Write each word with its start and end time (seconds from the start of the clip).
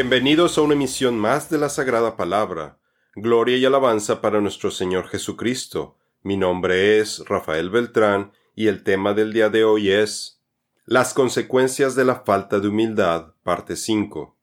Bienvenidos 0.00 0.56
a 0.56 0.62
una 0.62 0.74
emisión 0.74 1.18
más 1.18 1.50
de 1.50 1.58
la 1.58 1.68
Sagrada 1.68 2.16
Palabra. 2.16 2.78
Gloria 3.16 3.56
y 3.56 3.64
alabanza 3.64 4.20
para 4.20 4.40
nuestro 4.40 4.70
Señor 4.70 5.08
Jesucristo. 5.08 5.96
Mi 6.22 6.36
nombre 6.36 7.00
es 7.00 7.24
Rafael 7.26 7.68
Beltrán 7.68 8.30
y 8.54 8.68
el 8.68 8.84
tema 8.84 9.12
del 9.12 9.32
día 9.32 9.48
de 9.48 9.64
hoy 9.64 9.90
es 9.90 10.40
Las 10.84 11.14
consecuencias 11.14 11.96
de 11.96 12.04
la 12.04 12.20
falta 12.20 12.60
de 12.60 12.68
humildad, 12.68 13.34
parte 13.42 13.74
5. 13.74 14.36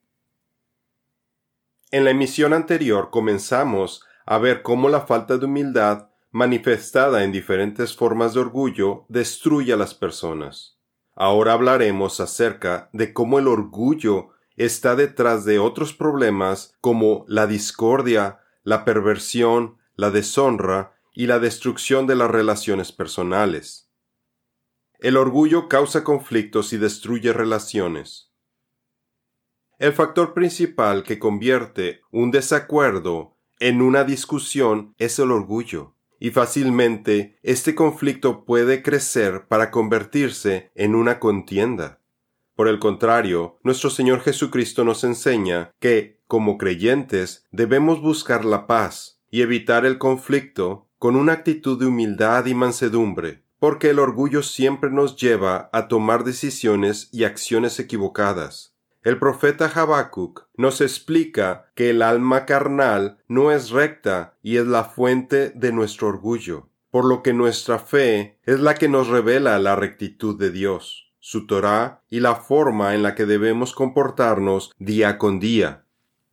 En 1.91 2.03
la 2.03 2.09
emisión 2.09 2.51
anterior 2.51 3.09
comenzamos 3.09 4.03
a 4.25 4.37
ver 4.39 4.61
cómo 4.61 4.89
la 4.89 5.05
falta 5.07 5.37
de 5.37 5.45
humildad, 5.45 6.09
manifestada 6.31 7.23
en 7.23 7.31
diferentes 7.31 7.95
formas 7.95 8.33
de 8.33 8.41
orgullo, 8.41 9.05
destruye 9.07 9.71
a 9.71 9.77
las 9.77 9.93
personas. 9.93 10.77
Ahora 11.15 11.53
hablaremos 11.53 12.19
acerca 12.19 12.89
de 12.91 13.13
cómo 13.13 13.39
el 13.39 13.47
orgullo 13.47 14.34
está 14.55 14.95
detrás 14.95 15.45
de 15.45 15.59
otros 15.59 15.93
problemas 15.93 16.75
como 16.81 17.25
la 17.27 17.47
discordia, 17.47 18.39
la 18.63 18.85
perversión, 18.85 19.77
la 19.95 20.11
deshonra 20.11 20.93
y 21.13 21.27
la 21.27 21.39
destrucción 21.39 22.07
de 22.07 22.15
las 22.15 22.29
relaciones 22.29 22.91
personales. 22.91 23.89
El 24.99 25.17
orgullo 25.17 25.67
causa 25.67 26.03
conflictos 26.03 26.73
y 26.73 26.77
destruye 26.77 27.33
relaciones. 27.33 28.31
El 29.77 29.93
factor 29.93 30.33
principal 30.33 31.03
que 31.03 31.19
convierte 31.19 32.01
un 32.11 32.31
desacuerdo 32.31 33.37
en 33.59 33.81
una 33.81 34.03
discusión 34.03 34.95
es 34.97 35.19
el 35.19 35.31
orgullo, 35.31 35.95
y 36.19 36.31
fácilmente 36.31 37.37
este 37.43 37.75
conflicto 37.75 38.45
puede 38.45 38.81
crecer 38.81 39.47
para 39.47 39.71
convertirse 39.71 40.71
en 40.75 40.95
una 40.95 41.19
contienda. 41.19 42.01
Por 42.55 42.69
el 42.69 42.79
contrario, 42.79 43.59
nuestro 43.63 43.89
Señor 43.89 44.21
Jesucristo 44.21 44.85
nos 44.85 45.03
enseña 45.03 45.71
que, 45.79 46.21
como 46.25 46.57
creyentes, 46.57 47.45
debemos 47.51 48.01
buscar 48.01 48.45
la 48.45 48.65
paz 48.65 49.19
y 49.29 49.41
evitar 49.41 49.85
el 49.85 49.97
conflicto 49.97 50.87
con 50.97 51.17
una 51.17 51.33
actitud 51.33 51.77
de 51.77 51.85
humildad 51.85 52.45
y 52.45 52.53
mansedumbre, 52.53 53.43
porque 53.59 53.89
el 53.89 53.99
orgullo 53.99 54.41
siempre 54.41 54.89
nos 54.89 55.17
lleva 55.17 55.69
a 55.73 55.89
tomar 55.89 56.23
decisiones 56.23 57.09
y 57.11 57.25
acciones 57.25 57.77
equivocadas. 57.81 58.73
El 59.03 59.19
profeta 59.19 59.69
Habacuc 59.75 60.47
nos 60.55 60.79
explica 60.79 61.69
que 61.75 61.89
el 61.89 62.01
alma 62.01 62.45
carnal 62.45 63.17
no 63.27 63.51
es 63.51 63.69
recta 63.69 64.37
y 64.41 64.55
es 64.57 64.65
la 64.65 64.85
fuente 64.85 65.49
de 65.49 65.73
nuestro 65.73 66.07
orgullo, 66.07 66.69
por 66.89 67.03
lo 67.03 67.21
que 67.21 67.33
nuestra 67.33 67.79
fe 67.79 68.39
es 68.45 68.61
la 68.61 68.75
que 68.75 68.87
nos 68.87 69.09
revela 69.09 69.59
la 69.59 69.75
rectitud 69.75 70.39
de 70.39 70.51
Dios 70.51 71.04
su 71.25 71.47
Torah 71.47 72.03
y 72.07 72.19
la 72.19 72.35
forma 72.35 72.93
en 72.93 73.01
la 73.01 73.15
que 73.15 73.25
debemos 73.25 73.73
comportarnos 73.73 74.71
día 74.77 75.17
con 75.17 75.39
día. 75.39 75.85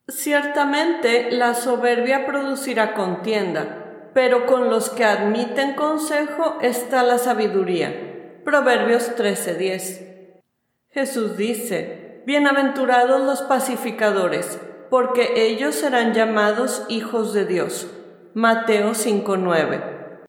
Ciertamente 0.06 1.30
la 1.30 1.54
soberbia 1.54 2.26
producirá 2.26 2.92
contienda, 2.92 4.10
pero 4.12 4.44
con 4.44 4.68
los 4.68 4.90
que 4.90 5.06
admiten 5.06 5.76
consejo 5.76 6.58
está 6.60 7.02
la 7.02 7.16
sabiduría. 7.16 8.42
Proverbios 8.44 9.16
13:10. 9.16 10.42
Jesús 10.90 11.38
dice, 11.38 12.22
Bienaventurados 12.26 13.22
los 13.22 13.40
pacificadores, 13.40 14.60
porque 14.90 15.46
ellos 15.46 15.74
serán 15.74 16.12
llamados 16.12 16.84
hijos 16.90 17.32
de 17.32 17.46
Dios. 17.46 17.90
Mateo 18.34 18.92
5:9. 18.92 20.20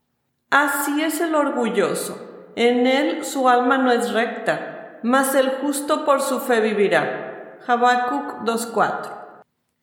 Así 0.50 1.04
es 1.04 1.20
el 1.20 1.36
orgulloso 1.36 2.33
en 2.56 2.88
él 2.88 3.26
su 3.26 3.50
alma 3.50 3.78
no 3.78 3.92
es 3.92 4.12
recta, 4.12 5.00
mas 5.04 5.36
el 5.36 5.50
justo 5.50 6.06
por 6.06 6.22
su 6.22 6.40
fe 6.40 6.62
vivirá. 6.62 7.60
Habacuc 7.66 8.46
2.4. 8.46 9.24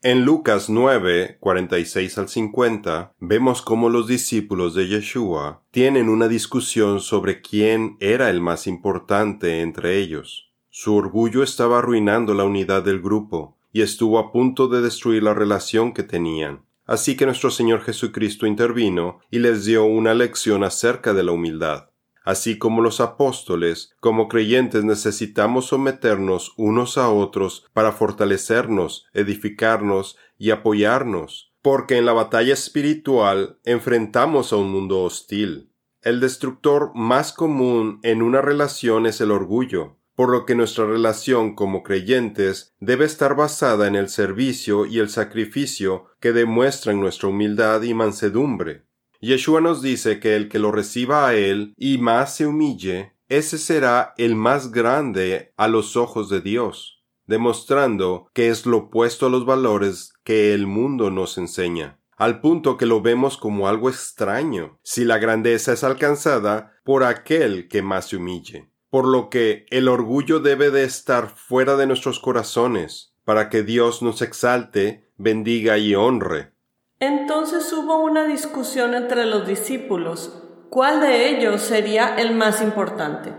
En 0.03 0.25
Lucas 0.25 0.71
9, 0.71 1.37
46 1.41 2.17
al 2.17 2.29
50, 2.29 3.13
vemos 3.19 3.61
cómo 3.61 3.91
los 3.91 4.07
discípulos 4.07 4.75
de 4.75 4.89
Yeshua 4.89 5.63
tienen 5.71 6.09
una 6.09 6.27
discusión 6.27 7.01
sobre 7.01 7.43
quién 7.43 7.99
era 8.01 8.31
el 8.31 8.41
más 8.41 8.67
importante 8.67 9.61
entre 9.61 9.99
ellos. 9.99 10.53
Su 10.71 10.95
orgullo 10.95 11.43
estaba 11.43 11.81
arruinando 11.81 12.33
la 12.33 12.45
unidad 12.45 12.83
del 12.83 13.03
grupo 13.03 13.59
y 13.73 13.83
estuvo 13.83 14.19
a 14.19 14.33
punto 14.33 14.69
de 14.69 14.81
destruir 14.81 15.23
la 15.23 15.35
relación 15.35 15.93
que 15.93 16.03
tenían. 16.03 16.65
Así 16.87 17.15
que 17.15 17.27
nuestro 17.27 17.51
Señor 17.51 17.83
Jesucristo 17.83 18.47
intervino 18.47 19.21
y 19.31 19.41
les 19.41 19.67
dio 19.67 19.85
una 19.85 20.15
lección 20.15 20.65
acerca 20.65 21.13
de 21.13 21.25
la 21.25 21.33
humildad. 21.33 21.90
Así 22.23 22.59
como 22.59 22.83
los 22.83 23.01
apóstoles, 23.01 23.95
como 24.01 24.29
creyentes 24.29 24.85
necesitamos 24.85 25.67
someternos 25.67 26.53
unos 26.57 26.99
a 26.99 27.09
otros 27.09 27.67
para 27.73 27.93
fortalecernos, 27.93 29.07
edificarnos 29.13 30.17
y 30.39 30.51
apoyarnos, 30.51 31.53
porque 31.63 31.97
en 31.97 32.07
la 32.07 32.13
batalla 32.13 32.53
espiritual 32.53 33.59
enfrentamos 33.65 34.53
a 34.53 34.57
un 34.57 34.71
mundo 34.71 35.03
hostil. 35.03 35.71
El 36.03 36.21
destructor 36.21 36.93
más 36.95 37.33
común 37.33 38.01
en 38.03 38.23
una 38.23 38.41
relación 38.41 39.07
es 39.07 39.21
el 39.21 39.31
orgullo, 39.31 39.97
por 40.15 40.31
lo 40.31 40.45
que 40.45 40.55
nuestra 40.55 40.87
relación 40.87 41.55
como 41.55 41.83
creyentes 41.83 42.75
debe 42.81 43.07
estar 43.07 43.37
basada 43.37 43.87
en 43.87 43.97
el 43.97 44.11
servicio 44.11 44.85
y 44.85 44.99
el 44.99 45.09
sacrificio 45.09 46.07
que 46.21 46.33
demuestran 46.33 47.01
nuestra 47.01 47.29
humildad 47.29 47.83
y 47.83 47.95
mansedumbre. 47.95 48.85
Yeshua 49.21 49.61
nos 49.61 49.83
dice 49.83 50.19
que 50.19 50.35
el 50.35 50.49
que 50.49 50.59
lo 50.59 50.73
reciba 50.73 51.29
a 51.29 51.35
él 51.35 51.75
y 51.77 51.99
más 51.99 52.37
se 52.37 52.47
humille, 52.47 53.13
ese 53.29 53.59
será 53.59 54.15
el 54.17 54.35
más 54.35 54.71
grande 54.71 55.53
a 55.59 55.69
los 55.69 55.97
ojos 55.97 56.31
de 56.31 56.41
Dios, 56.41 57.05
demostrando 57.27 58.29
que 58.33 58.49
es 58.49 58.65
lo 58.65 58.79
opuesto 58.79 59.27
a 59.27 59.31
los 59.31 59.45
valores 59.45 60.15
que 60.25 60.55
el 60.55 60.67
mundo 60.67 61.11
nos 61.11 61.37
enseña, 61.37 62.01
al 62.17 62.41
punto 62.41 62.79
que 62.79 62.87
lo 62.87 63.03
vemos 63.03 63.37
como 63.37 63.69
algo 63.69 63.91
extraño, 63.91 64.79
si 64.83 65.05
la 65.05 65.19
grandeza 65.19 65.75
es 65.75 65.85
alcanzada 65.85 66.73
por 66.83 67.05
aquel 67.05 67.69
que 67.69 67.83
más 67.83 68.09
se 68.09 68.17
humille. 68.17 68.71
Por 68.89 69.07
lo 69.07 69.29
que 69.29 69.67
el 69.71 69.87
orgullo 69.89 70.41
debe 70.41 70.71
de 70.71 70.85
estar 70.85 71.29
fuera 71.29 71.77
de 71.77 71.87
nuestros 71.87 72.21
corazones, 72.21 73.15
para 73.25 73.51
que 73.51 73.63
Dios 73.63 74.03
nos 74.03 74.23
exalte, 74.23 75.09
bendiga 75.17 75.79
y 75.79 75.95
honre, 75.95 76.53
entonces 77.01 77.73
hubo 77.73 77.97
una 77.97 78.25
discusión 78.25 78.95
entre 78.95 79.25
los 79.25 79.47
discípulos. 79.47 80.43
¿Cuál 80.69 81.01
de 81.01 81.31
ellos 81.31 81.63
sería 81.63 82.15
el 82.17 82.35
más 82.35 82.63
importante? 82.63 83.33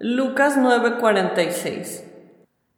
Lucas 0.00 0.56
9:46. 0.56 2.04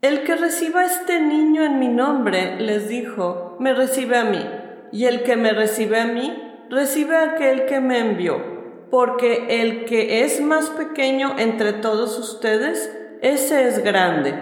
El 0.02 0.24
que 0.24 0.34
reciba 0.34 0.80
a 0.80 0.86
este 0.86 1.20
niño 1.20 1.64
en 1.64 1.78
mi 1.78 1.88
nombre, 1.88 2.60
les 2.60 2.88
dijo, 2.88 3.56
me 3.60 3.72
recibe 3.72 4.18
a 4.18 4.24
mí, 4.24 4.44
y 4.92 5.06
el 5.06 5.22
que 5.22 5.36
me 5.36 5.52
recibe 5.52 5.98
a 6.00 6.06
mí, 6.06 6.36
recibe 6.68 7.16
a 7.16 7.30
aquel 7.30 7.64
que 7.64 7.80
me 7.80 8.00
envió, 8.00 8.88
porque 8.90 9.62
el 9.62 9.86
que 9.86 10.24
es 10.24 10.42
más 10.42 10.68
pequeño 10.68 11.38
entre 11.38 11.72
todos 11.72 12.18
ustedes, 12.18 12.94
ese 13.22 13.68
es 13.68 13.82
grande. 13.82 14.34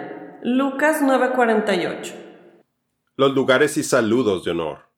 Lucas 0.43 1.03
9:48. 1.03 2.15
Los 3.17 3.35
lugares 3.35 3.77
y 3.77 3.85
saludos 3.85 4.45
de 4.45 4.51
honor. 4.51 4.92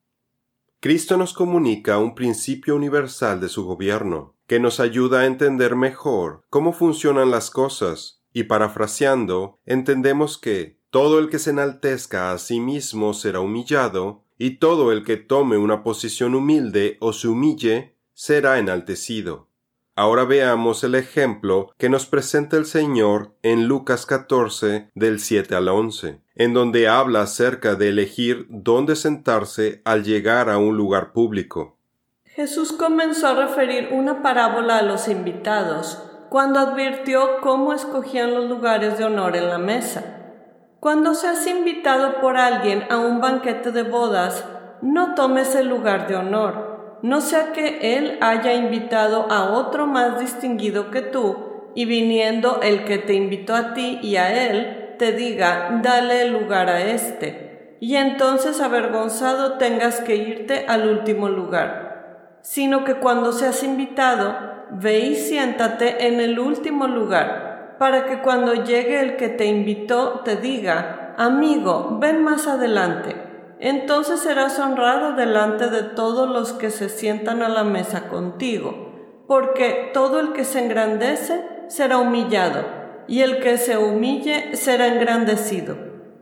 Cristo 0.85 1.17
nos 1.17 1.33
comunica 1.33 1.97
un 1.97 2.15
principio 2.15 2.77
universal 2.77 3.41
de 3.41 3.49
su 3.49 3.65
gobierno, 3.65 4.35
que 4.47 4.61
nos 4.61 4.81
ayuda 4.81 5.21
a 5.21 5.25
entender 5.25 5.77
mejor 5.77 6.45
cómo 6.51 6.75
funcionan 6.75 7.31
las 7.31 7.49
cosas, 7.49 8.21
y 8.35 8.43
parafraseando, 8.43 9.59
entendemos 9.65 10.37
que 10.37 10.79
todo 10.91 11.21
el 11.21 11.31
que 11.31 11.39
se 11.39 11.53
enaltezca 11.53 12.33
a 12.33 12.39
sí 12.39 12.61
mismo 12.61 13.15
será 13.15 13.41
humillado, 13.41 14.25
y 14.37 14.59
todo 14.59 14.93
el 14.93 15.05
que 15.05 15.17
tome 15.17 15.57
una 15.57 15.83
posición 15.83 16.35
humilde 16.35 16.99
o 17.01 17.15
se 17.15 17.29
humille 17.29 17.97
será 18.13 18.59
enaltecido. 18.59 19.49
Ahora 19.97 20.25
veamos 20.25 20.83
el 20.83 20.97
ejemplo 20.97 21.71
que 21.79 21.89
nos 21.89 22.07
presenta 22.07 22.57
el 22.57 22.67
Señor 22.67 23.37
en 23.43 23.69
Lucas 23.69 24.07
14 24.07 24.91
del 24.97 25.21
7 25.21 25.55
al 25.55 25.69
11, 25.69 26.21
en 26.35 26.53
donde 26.53 26.89
habla 26.89 27.23
acerca 27.23 27.77
de 27.77 27.91
elegir 27.91 28.47
dónde 28.49 28.97
sentarse 28.97 29.83
al 29.85 30.03
llegar 30.03 30.51
a 30.51 30.59
un 30.59 30.77
lugar 30.77 31.13
público. 31.13 31.79
Jesús 32.25 32.73
comenzó 32.73 33.29
a 33.29 33.47
referir 33.47 33.91
una 33.93 34.21
parábola 34.21 34.79
a 34.79 34.83
los 34.83 35.07
invitados 35.07 36.03
cuando 36.29 36.59
advirtió 36.59 37.41
cómo 37.41 37.73
escogían 37.73 38.35
los 38.35 38.49
lugares 38.49 38.99
de 38.99 39.05
honor 39.05 39.37
en 39.37 39.49
la 39.49 39.59
mesa. 39.59 40.33
Cuando 40.81 41.15
seas 41.15 41.47
invitado 41.47 42.21
por 42.21 42.37
alguien 42.37 42.85
a 42.91 42.99
un 42.99 43.21
banquete 43.21 43.71
de 43.71 43.85
bodas, 43.85 44.45
no 44.83 45.15
tomes 45.15 45.55
el 45.55 45.69
lugar 45.69 46.09
de 46.09 46.17
honor 46.17 46.74
no 47.05 47.21
sea 47.21 47.53
que 47.53 47.99
él 47.99 48.17
haya 48.23 48.55
invitado 48.55 49.31
a 49.31 49.51
otro 49.51 49.87
más 49.87 50.19
distinguido 50.19 50.91
que 50.91 51.03
tú, 51.03 51.37
y 51.75 51.85
viniendo 51.85 52.61
el 52.63 52.87
que 52.87 52.97
te 52.97 53.13
invitó 53.13 53.55
a 53.55 53.75
ti 53.75 53.99
y 54.01 54.17
a 54.17 54.49
él, 54.49 54.95
te 54.99 55.13
diga, 55.13 55.81
dale 55.83 56.31
lugar 56.31 56.71
a 56.71 56.81
éste, 56.81 57.77
y 57.79 57.97
entonces 57.97 58.59
avergonzado 58.63 59.59
tengas 59.59 60.01
que 60.01 60.17
irte 60.17 60.65
al 60.67 60.89
último 60.89 61.29
lugar, 61.29 62.39
sino 62.41 62.85
que 62.85 62.95
cuando 62.95 63.33
seas 63.33 63.63
invitado, 63.63 64.39
ve 64.71 65.01
y 65.01 65.15
siéntate 65.15 66.07
en 66.07 66.21
el 66.21 66.39
último 66.39 66.87
lugar, 66.87 67.77
para 67.79 68.07
que 68.07 68.23
cuando 68.23 68.55
llegue 68.55 69.01
el 69.01 69.17
que 69.17 69.29
te 69.29 69.45
invitó 69.45 70.23
te 70.25 70.37
diga, 70.37 71.15
Amigo, 71.19 71.99
ven 72.01 72.25
más 72.25 72.47
adelante. 72.47 73.34
Entonces 73.61 74.21
serás 74.21 74.59
honrado 74.59 75.15
delante 75.15 75.69
de 75.69 75.83
todos 75.83 76.29
los 76.29 76.53
que 76.53 76.71
se 76.71 76.89
sientan 76.89 77.43
a 77.43 77.49
la 77.49 77.65
mesa 77.65 78.09
contigo, 78.09 78.93
porque 79.27 79.91
todo 79.95 80.21
el 80.21 80.33
que 80.33 80.45
se 80.45 80.65
engrandece 80.65 81.45
será 81.69 81.99
humillado, 81.99 82.65
y 83.09 83.21
el 83.21 83.41
que 83.41 83.59
se 83.59 83.77
humille 83.77 84.57
será 84.57 84.89
engrandecido. 84.89 85.77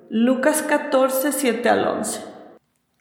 Lucas 0.09 0.63
14, 0.63 1.33
7 1.33 1.69
al 1.69 1.89
11. 1.89 2.33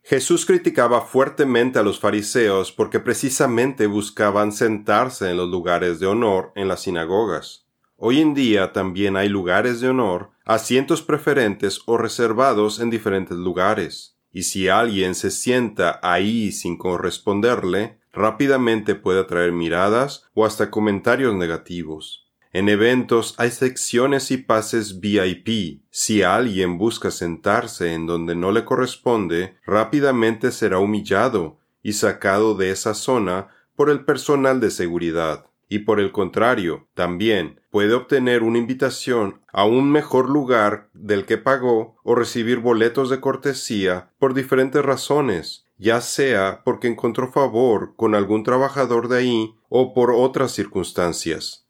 Jesús 0.04 0.46
criticaba 0.46 1.02
fuertemente 1.02 1.78
a 1.78 1.84
los 1.84 2.00
fariseos 2.00 2.72
porque 2.72 3.00
precisamente 3.00 3.86
buscaban 3.86 4.52
sentarse 4.52 5.30
en 5.30 5.38
los 5.38 5.50
lugares 5.50 6.00
de 6.00 6.08
honor 6.08 6.52
en 6.56 6.68
las 6.68 6.82
sinagogas. 6.82 7.68
Hoy 7.98 8.20
en 8.20 8.34
día 8.34 8.74
también 8.74 9.16
hay 9.16 9.30
lugares 9.30 9.80
de 9.80 9.90
honor, 9.90 10.32
asientos 10.44 11.04
preferentes 11.04 11.82
o 11.86 11.98
reservados 11.98 12.80
en 12.80 12.90
diferentes 12.90 13.38
lugares. 13.38 14.18
Y 14.32 14.44
si 14.44 14.70
alguien 14.70 15.16
se 15.16 15.32
sienta 15.32 16.00
ahí 16.02 16.52
sin 16.52 16.78
corresponderle, 16.78 18.00
rápidamente 18.14 18.96
puede 18.96 19.22
atraer 19.22 19.52
miradas 19.52 20.30
o 20.34 20.46
hasta 20.46 20.72
comentarios 20.72 21.36
negativos. 21.36 22.30
En 22.54 22.68
eventos 22.68 23.36
hay 23.38 23.52
secciones 23.52 24.30
y 24.32 24.38
pases 24.38 25.00
VIP. 25.00 25.84
Si 25.90 26.22
alguien 26.22 26.78
busca 26.78 27.10
sentarse 27.10 27.94
en 27.94 28.08
donde 28.08 28.36
no 28.36 28.52
le 28.52 28.66
corresponde, 28.66 29.56
rápidamente 29.66 30.52
será 30.52 30.80
humillado 30.80 31.60
y 31.82 31.94
sacado 31.94 32.56
de 32.56 32.72
esa 32.72 32.94
zona 32.94 33.48
por 33.76 33.90
el 33.90 34.04
personal 34.04 34.60
de 34.60 34.70
seguridad. 34.70 35.46
Y 35.72 35.80
por 35.80 36.02
el 36.02 36.12
contrario, 36.12 36.90
también 36.96 37.62
puede 37.70 37.94
obtener 37.94 38.44
una 38.44 38.58
invitación 38.58 39.40
a 39.54 39.64
un 39.64 39.90
mejor 39.90 40.30
lugar 40.30 40.90
del 40.94 41.26
que 41.26 41.38
pagó 41.38 41.96
o 42.04 42.14
recibir 42.14 42.60
boletos 42.60 43.10
de 43.10 43.22
cortesía 43.22 44.10
por 44.20 44.34
diferentes 44.34 44.84
razones, 44.84 45.64
ya 45.78 46.02
sea 46.02 46.64
porque 46.66 46.90
encontró 46.90 47.32
favor 47.32 47.94
con 47.96 48.16
algún 48.16 48.44
trabajador 48.44 49.08
de 49.08 49.20
ahí 49.20 49.56
o 49.70 49.94
por 49.94 50.12
otras 50.12 50.52
circunstancias. 50.52 51.66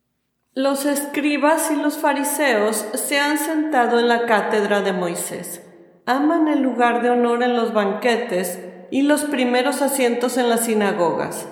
Los 0.56 0.86
escribas 0.86 1.70
y 1.70 1.80
los 1.80 2.00
fariseos 2.00 2.84
se 2.96 3.20
han 3.20 3.38
sentado 3.38 4.00
en 4.00 4.08
la 4.08 4.26
cátedra 4.26 4.82
de 4.82 4.94
Moisés. 4.94 5.62
Aman 6.08 6.48
el 6.48 6.64
lugar 6.64 7.04
de 7.04 7.12
honor 7.12 7.44
en 7.44 7.56
los 7.56 7.72
banquetes 7.72 8.60
y 8.90 9.04
los 9.04 9.26
primeros 9.26 9.84
asientos 9.84 10.38
en 10.38 10.50
las 10.50 10.66
sinagogas. 10.66 11.46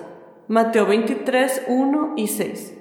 Mateo 0.50 0.84
23, 0.84 1.62
1 1.68 2.14
y 2.16 2.26
6. 2.26 2.74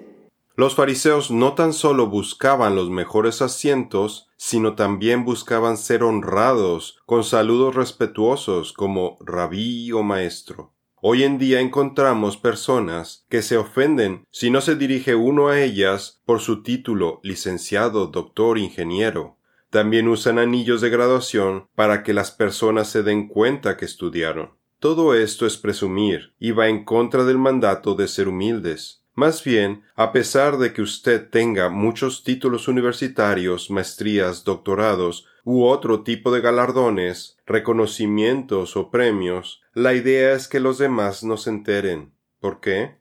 Los 0.55 0.73
fariseos 0.73 1.29
no 1.29 1.53
tan 1.53 1.73
solo 1.73 2.07
buscaban 2.07 2.75
los 2.75 2.89
mejores 2.89 3.43
asientos, 3.43 4.27
sino 4.37 4.73
también 4.73 5.23
buscaban 5.23 5.77
ser 5.77 6.01
honrados 6.01 6.97
con 7.05 7.23
saludos 7.23 7.75
respetuosos 7.75 8.73
como 8.73 9.19
rabí 9.19 9.91
o 9.91 10.01
maestro. 10.01 10.73
Hoy 10.99 11.21
en 11.21 11.37
día 11.37 11.59
encontramos 11.59 12.37
personas 12.37 13.27
que 13.29 13.43
se 13.43 13.55
ofenden 13.55 14.25
si 14.31 14.49
no 14.49 14.61
se 14.61 14.75
dirige 14.75 15.13
uno 15.13 15.49
a 15.49 15.61
ellas 15.61 16.23
por 16.25 16.39
su 16.39 16.63
título 16.63 17.19
licenciado, 17.21 18.07
doctor, 18.07 18.57
ingeniero. 18.57 19.37
También 19.69 20.07
usan 20.07 20.39
anillos 20.39 20.81
de 20.81 20.89
graduación 20.89 21.67
para 21.75 22.01
que 22.01 22.13
las 22.15 22.31
personas 22.31 22.89
se 22.89 23.03
den 23.03 23.27
cuenta 23.27 23.77
que 23.77 23.85
estudiaron. 23.85 24.57
Todo 24.79 25.13
esto 25.13 25.45
es 25.45 25.57
presumir 25.57 26.33
y 26.39 26.51
va 26.51 26.69
en 26.69 26.85
contra 26.85 27.25
del 27.25 27.37
mandato 27.37 27.95
de 27.95 28.07
ser 28.07 28.29
humildes. 28.29 29.03
Más 29.13 29.43
bien, 29.43 29.83
a 29.97 30.13
pesar 30.13 30.57
de 30.57 30.71
que 30.71 30.81
usted 30.81 31.29
tenga 31.29 31.67
muchos 31.67 32.23
títulos 32.23 32.69
universitarios, 32.69 33.69
maestrías, 33.69 34.45
doctorados 34.45 35.25
u 35.43 35.65
otro 35.65 36.03
tipo 36.03 36.31
de 36.31 36.39
galardones, 36.39 37.37
reconocimientos 37.45 38.77
o 38.77 38.89
premios, 38.89 39.61
la 39.73 39.93
idea 39.93 40.31
es 40.31 40.47
que 40.47 40.61
los 40.61 40.77
demás 40.77 41.25
no 41.25 41.35
se 41.35 41.49
enteren. 41.49 42.13
¿Por 42.39 42.61
qué? 42.61 42.99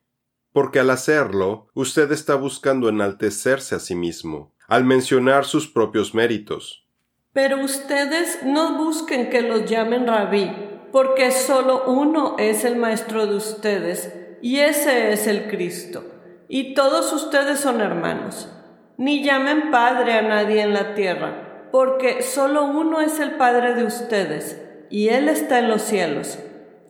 Porque 0.53 0.81
al 0.81 0.91
hacerlo, 0.91 1.69
usted 1.75 2.11
está 2.11 2.35
buscando 2.35 2.89
enaltecerse 2.89 3.77
a 3.77 3.79
sí 3.79 3.95
mismo, 3.95 4.53
al 4.67 4.85
mencionar 4.85 5.45
sus 5.45 5.69
propios 5.69 6.13
méritos. 6.13 6.89
Pero 7.33 7.63
ustedes 7.63 8.41
no 8.45 8.77
busquen 8.77 9.31
que 9.31 9.43
los 9.43 9.71
llamen 9.71 10.09
rabí, 10.09 10.51
porque 10.93 11.31
solo 11.31 11.85
uno 11.87 12.37
es 12.39 12.65
el 12.65 12.77
maestro 12.77 13.27
de 13.27 13.37
ustedes, 13.37 14.13
y 14.41 14.61
ese 14.61 15.13
es 15.13 15.27
el 15.27 15.49
Cristo. 15.49 16.05
Y 16.49 16.75
todos 16.75 17.13
ustedes 17.13 17.61
son 17.61 17.81
hermanos. 17.81 18.49
Ni 18.97 19.23
llamen 19.23 19.71
Padre 19.71 20.15
a 20.15 20.23
nadie 20.23 20.63
en 20.63 20.73
la 20.73 20.95
tierra, 20.95 21.69
porque 21.71 22.23
solo 22.23 22.65
uno 22.65 23.01
es 23.01 23.21
el 23.21 23.33
Padre 23.33 23.75
de 23.75 23.85
ustedes, 23.85 24.61
y 24.91 25.09
Él 25.09 25.29
está 25.29 25.59
en 25.59 25.69
los 25.69 25.83
cielos. 25.83 26.39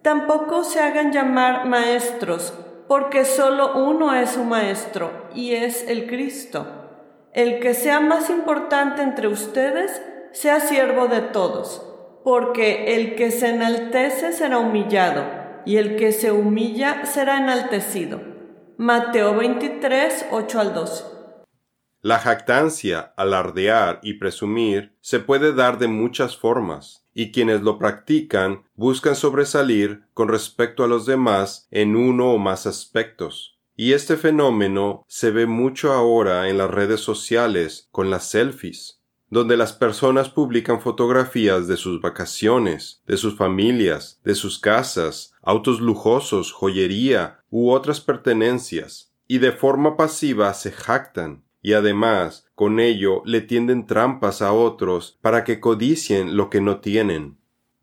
Tampoco 0.03 0.65
se 0.65 0.81
hagan 0.81 1.13
llamar 1.13 1.67
maestros, 1.67 2.55
porque 2.87 3.25
solo 3.25 3.85
uno 3.85 4.15
es 4.15 4.31
su 4.31 4.45
maestro, 4.45 5.11
y 5.35 5.55
es 5.55 5.89
el 5.89 6.07
Cristo. 6.07 6.67
El 7.33 7.61
que 7.61 7.75
sea 7.75 8.01
más 8.01 8.31
importante 8.31 9.03
entre 9.03 9.29
ustedes, 9.29 10.01
sea 10.33 10.61
siervo 10.61 11.09
de 11.09 11.21
todos, 11.21 11.85
porque 12.25 12.97
el 12.97 13.15
que 13.15 13.31
se 13.31 13.51
enaltece 13.51 14.33
será 14.33 14.59
humillado, 14.59 15.25
y 15.65 15.77
el 15.77 15.97
que 15.97 16.13
se 16.13 16.33
humilla 16.33 17.05
será 17.07 17.39
enaltecido. 17.39 18.21
Mateo 18.77 19.37
23, 19.37 20.27
8 20.31 20.61
al 20.61 20.75
12. 20.75 21.05
La 22.01 22.21
jactancia, 22.21 23.13
alardear 23.17 23.99
y 24.03 24.15
presumir 24.15 24.97
se 25.01 25.19
puede 25.19 25.53
dar 25.53 25.79
de 25.79 25.89
muchas 25.89 26.37
formas, 26.37 27.05
y 27.13 27.33
quienes 27.33 27.63
lo 27.63 27.77
practican 27.77 28.63
buscan 28.77 29.17
sobresalir 29.17 30.05
con 30.15 30.29
respecto 30.29 30.85
a 30.85 30.87
los 30.87 31.07
demás 31.07 31.67
en 31.73 31.97
uno 31.97 32.33
o 32.33 32.39
más 32.39 32.67
aspectos. 32.67 33.59
Y 33.75 33.95
este 33.95 34.17
fenómeno 34.17 35.05
se 35.09 35.33
ve 35.33 35.47
mucho 35.47 35.93
ahora 35.93 36.49
en 36.49 36.59
las 36.59 36.71
redes 36.71 37.01
sociales 37.01 37.89
con 37.91 38.11
las 38.11 38.25
selfies, 38.31 38.98
donde 39.31 39.57
las 39.57 39.73
personas 39.73 40.29
publican 40.29 40.81
fotografías 40.81 41.69
de 41.69 41.77
sus 41.77 42.01
vacaciones, 42.01 43.03
de 43.07 43.17
sus 43.17 43.37
familias, 43.37 44.21
de 44.25 44.35
sus 44.35 44.59
casas, 44.59 45.35
autos 45.43 45.81
lujosos, 45.81 46.53
joyería 46.53 47.41
u 47.51 47.71
otras 47.71 48.01
pertenencias, 48.01 49.13
y 49.27 49.39
de 49.39 49.53
forma 49.53 49.97
pasiva 49.97 50.53
se 50.55 50.73
jactan 50.73 51.43
y 51.63 51.73
además 51.75 52.47
con 52.55 52.81
ello 52.81 53.23
le 53.25 53.41
tienden 53.41 53.87
trampas 53.87 54.43
a 54.43 54.53
otros 54.53 55.19
para 55.21 55.45
que 55.45 55.61
codicien 55.61 56.37
lo 56.37 56.51
que 56.51 56.61
no 56.61 56.81
tienen. 56.81 57.39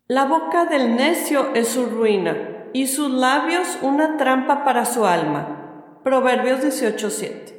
La 0.08 0.24
boca 0.24 0.64
del 0.66 0.96
necio 0.96 1.54
es 1.54 1.68
su 1.68 1.86
ruina, 1.86 2.66
y 2.72 2.86
sus 2.86 3.10
labios 3.10 3.66
una 3.82 4.16
trampa 4.16 4.64
para 4.64 4.84
su 4.84 5.04
alma. 5.04 6.00
Proverbios 6.04 6.60
18:7. 6.60 7.55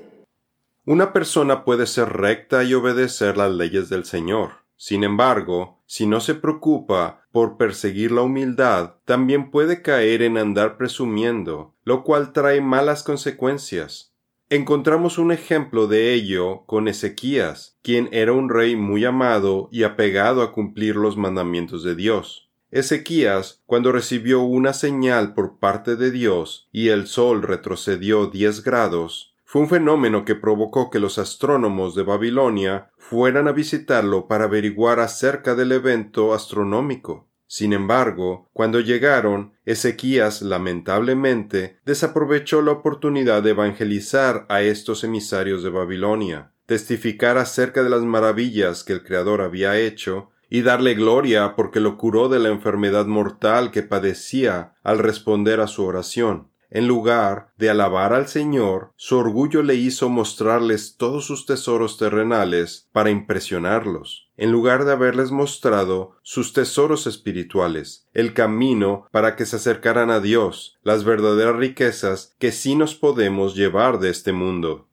Una 0.90 1.12
persona 1.12 1.66
puede 1.66 1.86
ser 1.86 2.14
recta 2.14 2.64
y 2.64 2.74
obedecer 2.74 3.36
las 3.36 3.52
leyes 3.52 3.90
del 3.90 4.06
Señor. 4.06 4.52
Sin 4.78 5.04
embargo, 5.04 5.82
si 5.86 6.08
no 6.08 6.22
se 6.22 6.34
preocupa 6.34 7.28
por 7.34 7.58
perseguir 7.58 8.14
la 8.14 8.22
humildad, 8.22 8.94
también 9.04 9.52
puede 9.52 9.82
caer 9.82 10.22
en 10.22 10.38
andar 10.38 10.78
presumiendo, 10.78 11.76
lo 11.84 12.06
cual 12.06 12.32
trae 12.32 12.62
malas 12.62 13.04
consecuencias. 13.04 14.14
Encontramos 14.50 15.18
un 15.18 15.34
ejemplo 15.34 15.88
de 15.88 16.14
ello 16.14 16.64
con 16.68 16.88
Ezequías, 16.88 17.78
quien 17.82 18.08
era 18.14 18.32
un 18.32 18.48
rey 18.48 18.78
muy 18.78 19.04
amado 19.04 19.68
y 19.74 19.84
apegado 19.84 20.42
a 20.42 20.54
cumplir 20.54 20.96
los 20.96 21.18
mandamientos 21.18 21.84
de 21.84 21.96
Dios. 21.96 22.50
Ezequías, 22.72 23.62
cuando 23.66 23.92
recibió 23.92 24.40
una 24.40 24.72
señal 24.72 25.34
por 25.34 25.60
parte 25.60 25.98
de 25.98 26.12
Dios 26.12 26.70
y 26.72 26.88
el 26.88 27.08
sol 27.08 27.42
retrocedió 27.42 28.28
diez 28.28 28.64
grados, 28.64 29.34
fue 29.50 29.62
un 29.62 29.70
fenómeno 29.70 30.26
que 30.26 30.36
provocó 30.36 30.90
que 30.90 31.00
los 31.00 31.18
astrónomos 31.18 31.96
de 31.96 32.04
Babilonia 32.04 32.92
fueran 32.98 33.48
a 33.48 33.54
visitarlo 33.54 34.28
para 34.28 34.44
averiguar 34.44 35.00
acerca 35.00 35.56
del 35.56 35.72
evento 35.72 36.34
astronómico. 36.34 37.30
Sin 37.48 37.72
embargo, 37.72 38.50
cuando 38.52 38.82
llegaron, 38.82 39.54
Ezequías 39.64 40.42
lamentablemente 40.42 41.80
desaprovechó 41.86 42.62
la 42.62 42.74
oportunidad 42.74 43.42
de 43.42 43.52
evangelizar 43.52 44.46
a 44.50 44.64
estos 44.64 45.06
emisarios 45.06 45.64
de 45.64 45.70
Babilonia, 45.70 46.52
testificar 46.66 47.38
acerca 47.38 47.84
de 47.84 47.90
las 47.90 48.02
maravillas 48.02 48.84
que 48.84 48.92
el 48.92 49.02
Creador 49.02 49.42
había 49.42 49.80
hecho, 49.80 50.30
y 50.50 50.62
darle 50.62 50.94
gloria 50.94 51.56
porque 51.56 51.80
lo 51.80 51.96
curó 51.96 52.28
de 52.28 52.40
la 52.40 52.50
enfermedad 52.50 53.06
mortal 53.06 53.72
que 53.72 53.82
padecía 53.82 54.74
al 54.84 55.00
responder 55.00 55.62
a 55.62 55.68
su 55.68 55.86
oración. 55.86 56.50
En 56.70 56.86
lugar 56.86 57.54
de 57.58 57.70
alabar 57.70 58.14
al 58.14 58.28
Señor, 58.28 58.92
su 58.98 59.18
orgullo 59.18 59.64
le 59.64 59.76
hizo 59.76 60.10
mostrarles 60.10 60.98
todos 60.98 61.26
sus 61.26 61.46
tesoros 61.46 61.98
terrenales 61.98 62.90
para 62.92 63.10
impresionarlos, 63.10 64.30
en 64.36 64.52
lugar 64.52 64.84
de 64.84 64.92
haberles 64.92 65.32
mostrado 65.32 66.18
sus 66.24 66.52
tesoros 66.52 67.08
espirituales, 67.08 68.06
el 68.14 68.34
camino 68.34 69.08
para 69.12 69.38
que 69.38 69.46
se 69.46 69.56
acercaran 69.56 70.12
a 70.12 70.20
Dios, 70.20 70.78
las 70.84 71.06
verdaderas 71.06 71.56
riquezas 71.56 72.36
que 72.38 72.52
sí 72.52 72.76
nos 72.76 72.96
podemos 72.96 73.56
llevar 73.56 74.00
de 74.00 74.10
este 74.10 74.34
mundo. 74.34 74.88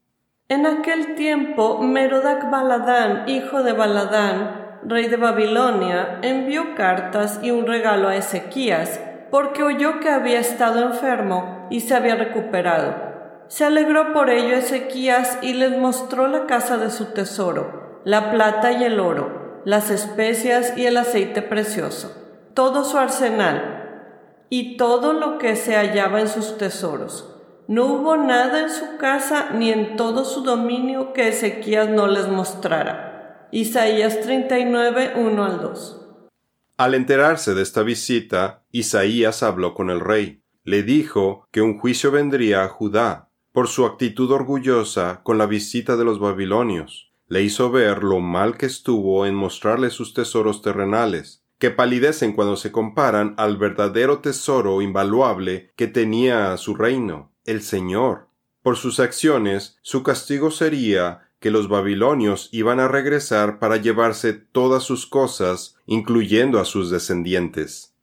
En 0.48 0.66
aquel 0.66 1.16
tiempo, 1.16 1.82
Merodac 1.82 2.50
Baladán, 2.50 3.28
hijo 3.28 3.64
de 3.64 3.72
Baladán, 3.72 4.78
rey 4.84 5.08
de 5.08 5.16
Babilonia, 5.16 6.20
envió 6.22 6.76
cartas 6.76 7.40
y 7.42 7.50
un 7.50 7.66
regalo 7.66 8.08
a 8.08 8.16
Ezequías, 8.16 9.00
porque 9.34 9.64
oyó 9.64 9.98
que 9.98 10.10
había 10.10 10.38
estado 10.38 10.80
enfermo 10.80 11.66
y 11.68 11.80
se 11.80 11.96
había 11.96 12.14
recuperado. 12.14 12.94
Se 13.48 13.64
alegró 13.64 14.12
por 14.12 14.30
ello 14.30 14.54
Ezequías 14.54 15.38
y 15.42 15.54
les 15.54 15.76
mostró 15.76 16.28
la 16.28 16.46
casa 16.46 16.76
de 16.76 16.88
su 16.88 17.06
tesoro, 17.06 18.00
la 18.04 18.30
plata 18.30 18.70
y 18.70 18.84
el 18.84 19.00
oro, 19.00 19.60
las 19.64 19.90
especias 19.90 20.78
y 20.78 20.86
el 20.86 20.96
aceite 20.96 21.42
precioso, 21.42 22.14
todo 22.54 22.84
su 22.84 22.96
arsenal 22.96 24.20
y 24.50 24.76
todo 24.76 25.12
lo 25.12 25.38
que 25.38 25.56
se 25.56 25.74
hallaba 25.74 26.20
en 26.20 26.28
sus 26.28 26.56
tesoros 26.56 27.34
no 27.66 27.86
hubo 27.86 28.16
nada 28.16 28.60
en 28.60 28.70
su 28.70 28.98
casa 28.98 29.48
ni 29.52 29.72
en 29.72 29.96
todo 29.96 30.24
su 30.24 30.44
dominio 30.44 31.12
que 31.12 31.26
Ezequías 31.26 31.88
no 31.88 32.06
les 32.06 32.28
mostrara. 32.28 33.48
Isaías 33.50 34.20
39, 34.20 35.14
1 35.16 35.44
al 35.44 35.60
2. 35.60 36.03
Al 36.76 36.94
enterarse 36.94 37.54
de 37.54 37.62
esta 37.62 37.82
visita, 37.84 38.64
Isaías 38.72 39.44
habló 39.44 39.74
con 39.74 39.90
el 39.90 40.00
rey. 40.00 40.42
Le 40.64 40.82
dijo 40.82 41.46
que 41.52 41.62
un 41.62 41.78
juicio 41.78 42.10
vendría 42.10 42.64
a 42.64 42.68
Judá 42.68 43.30
por 43.52 43.68
su 43.68 43.86
actitud 43.86 44.30
orgullosa 44.32 45.20
con 45.22 45.38
la 45.38 45.46
visita 45.46 45.96
de 45.96 46.04
los 46.04 46.18
babilonios. 46.18 47.12
Le 47.28 47.42
hizo 47.42 47.70
ver 47.70 48.02
lo 48.02 48.18
mal 48.18 48.56
que 48.56 48.66
estuvo 48.66 49.24
en 49.24 49.36
mostrarle 49.36 49.90
sus 49.90 50.14
tesoros 50.14 50.62
terrenales, 50.62 51.44
que 51.58 51.70
palidecen 51.70 52.32
cuando 52.32 52.56
se 52.56 52.72
comparan 52.72 53.34
al 53.36 53.56
verdadero 53.56 54.18
tesoro 54.18 54.82
invaluable 54.82 55.70
que 55.76 55.86
tenía 55.86 56.56
su 56.56 56.74
reino 56.74 57.30
el 57.44 57.62
Señor. 57.62 58.28
Por 58.62 58.76
sus 58.76 58.98
acciones, 58.98 59.78
su 59.82 60.02
castigo 60.02 60.50
sería 60.50 61.30
que 61.38 61.50
los 61.50 61.68
babilonios 61.68 62.48
iban 62.52 62.80
a 62.80 62.88
regresar 62.88 63.58
para 63.58 63.76
llevarse 63.76 64.32
todas 64.32 64.82
sus 64.82 65.06
cosas, 65.06 65.73
incluyendo 65.86 66.60
a 66.60 66.64
sus 66.64 66.90
descendientes. 66.90 67.94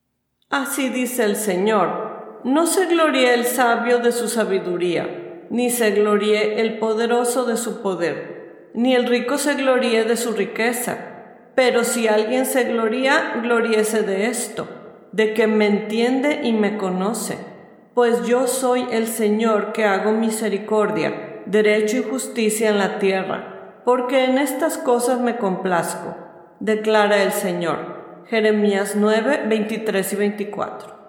Así 0.50 0.90
dice 0.90 1.24
el 1.24 1.36
Señor, 1.36 2.42
no 2.44 2.68
se 2.68 2.86
gloríe 2.88 3.34
el 3.34 3.46
sabio 3.46 4.00
de 4.00 4.12
su 4.12 4.28
sabiduría, 4.28 5.46
ni 5.50 5.70
se 5.70 5.92
gloríe 5.92 6.62
el 6.62 6.80
poderoso 6.80 7.46
de 7.46 7.58
su 7.58 7.82
poder, 7.82 8.70
ni 8.74 8.96
el 8.96 9.08
rico 9.08 9.38
se 9.38 9.56
gloríe 9.56 10.04
de 10.04 10.18
su 10.18 10.34
riqueza. 10.34 11.08
Pero 11.56 11.84
si 11.84 12.08
alguien 12.08 12.46
se 12.46 12.64
gloría, 12.64 13.40
gloríese 13.42 14.04
de 14.04 14.28
esto, 14.28 14.68
de 15.12 15.34
que 15.34 15.48
me 15.48 15.68
entiende 15.68 16.42
y 16.44 16.54
me 16.54 16.78
conoce 16.78 17.52
pues 17.94 18.26
yo 18.26 18.48
soy 18.48 18.88
el 18.92 19.08
Señor 19.08 19.74
que 19.74 19.84
hago 19.84 20.14
misericordia, 20.14 21.42
derecho 21.46 21.98
y 21.98 22.04
justicia 22.04 22.70
en 22.70 22.78
la 22.78 23.00
tierra, 23.00 23.82
porque 23.84 24.24
en 24.24 24.38
estas 24.38 24.78
cosas 24.78 25.20
me 25.20 25.38
complazco, 25.38 26.16
declara 26.62 27.24
el 27.24 27.32
Señor. 27.32 28.24
Jeremías 28.28 28.96
9, 28.96 29.46
23 29.50 30.14
y 30.14 30.16
24. 30.16 31.02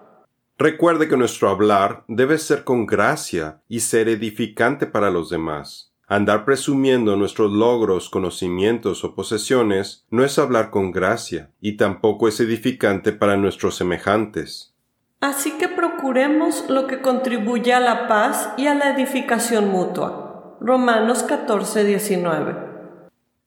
Recuerde 0.59 1.09
que 1.09 1.17
nuestro 1.17 1.51
hablar 1.51 2.05
debe 2.09 2.39
ser 2.39 2.65
con 2.65 2.87
gracia 2.87 3.61
y 3.69 3.81
ser 3.81 4.09
edificante 4.09 4.87
para 4.87 5.11
los 5.11 5.31
demás. 5.31 5.93
Andar 6.09 6.45
presumiendo 6.45 7.17
nuestros 7.17 7.53
logros, 7.53 8.11
conocimientos 8.11 9.05
o 9.05 9.15
posesiones 9.15 10.05
no 10.11 10.25
es 10.25 10.39
hablar 10.39 10.71
con 10.71 10.91
gracia 10.91 11.51
y 11.61 11.77
tampoco 11.77 12.29
es 12.29 12.41
edificante 12.41 13.13
para 13.13 13.37
nuestros 13.37 13.77
semejantes. 13.77 14.75
Así 15.21 15.53
que 15.59 15.69
procuremos 15.69 16.69
lo 16.69 16.87
que 16.87 17.01
contribuye 17.01 17.73
a 17.73 17.81
la 17.81 18.09
paz 18.09 18.53
y 18.57 18.67
a 18.67 18.75
la 18.75 18.91
edificación 18.91 19.71
mutua. 19.71 20.57
Romanos 20.61 21.23
14, 21.23 21.85
19. 21.85 22.72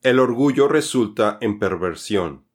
El 0.06 0.20
orgullo 0.20 0.68
resulta 0.68 1.40
en 1.42 1.58
perversión. 1.58 2.46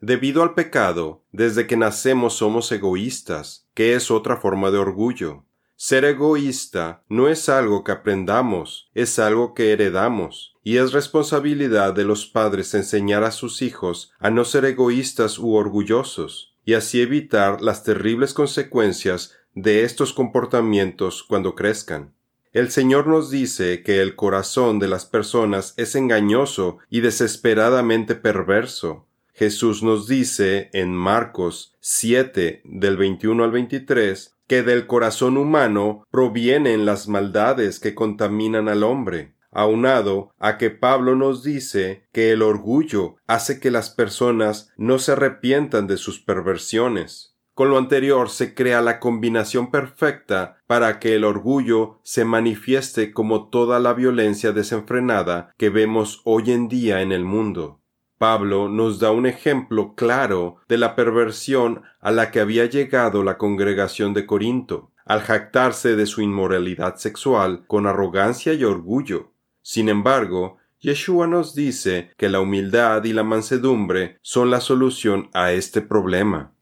Debido 0.00 0.42
al 0.42 0.54
pecado, 0.54 1.24
desde 1.30 1.68
que 1.68 1.76
nacemos 1.76 2.34
somos 2.34 2.72
egoístas, 2.72 3.68
que 3.74 3.94
es 3.94 4.10
otra 4.10 4.36
forma 4.38 4.72
de 4.72 4.78
orgullo. 4.78 5.44
Ser 5.76 6.04
egoísta 6.04 7.04
no 7.08 7.28
es 7.28 7.48
algo 7.48 7.84
que 7.84 7.92
aprendamos, 7.92 8.90
es 8.92 9.20
algo 9.20 9.54
que 9.54 9.70
heredamos, 9.70 10.56
y 10.64 10.78
es 10.78 10.92
responsabilidad 10.92 11.94
de 11.94 12.02
los 12.02 12.26
padres 12.26 12.74
enseñar 12.74 13.22
a 13.22 13.30
sus 13.30 13.62
hijos 13.62 14.10
a 14.18 14.28
no 14.28 14.44
ser 14.44 14.64
egoístas 14.64 15.38
u 15.38 15.54
orgullosos 15.54 16.56
y 16.64 16.74
así 16.74 17.00
evitar 17.00 17.62
las 17.62 17.84
terribles 17.84 18.34
consecuencias 18.34 19.36
de 19.54 19.84
estos 19.84 20.12
comportamientos 20.12 21.22
cuando 21.22 21.54
crezcan. 21.54 22.16
El 22.52 22.70
Señor 22.70 23.06
nos 23.06 23.30
dice 23.30 23.82
que 23.82 24.02
el 24.02 24.14
corazón 24.14 24.78
de 24.78 24.88
las 24.88 25.06
personas 25.06 25.72
es 25.76 25.94
engañoso 25.94 26.78
y 26.90 27.00
desesperadamente 27.00 28.14
perverso. 28.14 29.06
Jesús 29.32 29.82
nos 29.82 30.06
dice 30.06 30.68
en 30.74 30.94
Marcos 30.94 31.74
7 31.80 32.60
del 32.64 32.96
21 32.98 33.44
al 33.44 33.50
23 33.52 34.36
que 34.46 34.62
del 34.62 34.86
corazón 34.86 35.38
humano 35.38 36.06
provienen 36.10 36.84
las 36.84 37.08
maldades 37.08 37.80
que 37.80 37.94
contaminan 37.94 38.68
al 38.68 38.82
hombre 38.82 39.34
aunado 39.52 40.32
a 40.38 40.56
que 40.56 40.70
Pablo 40.70 41.14
nos 41.14 41.44
dice 41.44 42.08
que 42.12 42.32
el 42.32 42.42
orgullo 42.42 43.16
hace 43.26 43.60
que 43.60 43.70
las 43.70 43.90
personas 43.90 44.72
no 44.76 44.98
se 44.98 45.12
arrepientan 45.12 45.86
de 45.86 45.98
sus 45.98 46.20
perversiones. 46.20 47.31
Con 47.54 47.68
lo 47.68 47.76
anterior 47.76 48.30
se 48.30 48.54
crea 48.54 48.80
la 48.80 48.98
combinación 48.98 49.70
perfecta 49.70 50.58
para 50.66 50.98
que 50.98 51.14
el 51.14 51.24
orgullo 51.24 52.00
se 52.02 52.24
manifieste 52.24 53.12
como 53.12 53.50
toda 53.50 53.78
la 53.78 53.92
violencia 53.92 54.52
desenfrenada 54.52 55.52
que 55.58 55.68
vemos 55.68 56.22
hoy 56.24 56.50
en 56.50 56.68
día 56.68 57.02
en 57.02 57.12
el 57.12 57.24
mundo. 57.24 57.80
Pablo 58.16 58.68
nos 58.68 59.00
da 59.00 59.10
un 59.10 59.26
ejemplo 59.26 59.94
claro 59.94 60.56
de 60.68 60.78
la 60.78 60.96
perversión 60.96 61.82
a 62.00 62.10
la 62.10 62.30
que 62.30 62.40
había 62.40 62.64
llegado 62.66 63.22
la 63.22 63.36
congregación 63.36 64.14
de 64.14 64.24
Corinto, 64.24 64.92
al 65.04 65.20
jactarse 65.20 65.94
de 65.94 66.06
su 66.06 66.22
inmoralidad 66.22 66.96
sexual 66.96 67.64
con 67.66 67.86
arrogancia 67.86 68.54
y 68.54 68.64
orgullo. 68.64 69.32
Sin 69.60 69.88
embargo, 69.90 70.56
Yeshua 70.80 71.26
nos 71.26 71.54
dice 71.54 72.12
que 72.16 72.28
la 72.28 72.40
humildad 72.40 73.04
y 73.04 73.12
la 73.12 73.24
mansedumbre 73.24 74.18
son 74.22 74.50
la 74.50 74.60
solución 74.60 75.28
a 75.34 75.52
este 75.52 75.82
problema. 75.82 76.52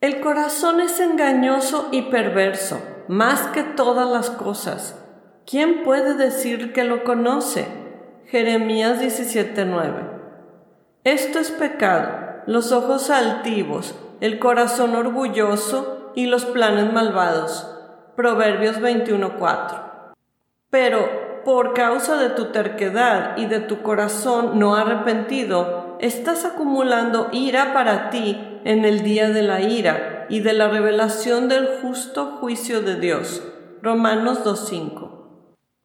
El 0.00 0.20
corazón 0.20 0.80
es 0.80 0.98
engañoso 0.98 1.88
y 1.92 2.02
perverso, 2.02 2.80
más 3.06 3.48
que 3.48 3.62
todas 3.62 4.08
las 4.08 4.30
cosas. 4.30 4.98
¿Quién 5.44 5.84
puede 5.84 6.14
decir 6.14 6.72
que 6.72 6.84
lo 6.84 7.04
conoce? 7.04 7.66
Jeremías 8.24 8.98
17:9. 8.98 10.08
Esto 11.04 11.38
es 11.38 11.50
pecado, 11.50 12.42
los 12.46 12.72
ojos 12.72 13.10
altivos, 13.10 13.94
el 14.22 14.38
corazón 14.38 14.96
orgulloso 14.96 16.12
y 16.14 16.24
los 16.24 16.46
planes 16.46 16.90
malvados. 16.94 17.70
Proverbios 18.16 18.80
21:4. 18.80 20.14
Pero 20.70 21.42
por 21.44 21.74
causa 21.74 22.16
de 22.16 22.30
tu 22.30 22.46
terquedad 22.52 23.36
y 23.36 23.44
de 23.44 23.60
tu 23.60 23.82
corazón 23.82 24.58
no 24.58 24.76
arrepentido, 24.76 25.98
estás 26.00 26.46
acumulando 26.46 27.28
ira 27.32 27.74
para 27.74 28.08
ti 28.08 28.49
en 28.64 28.84
el 28.84 29.02
día 29.02 29.30
de 29.30 29.42
la 29.42 29.62
ira 29.62 30.26
y 30.28 30.40
de 30.40 30.52
la 30.52 30.68
revelación 30.68 31.48
del 31.48 31.66
justo 31.80 32.36
juicio 32.38 32.82
de 32.82 33.00
Dios. 33.00 33.42
Romanos 33.82 34.40
2.5. 34.44 35.20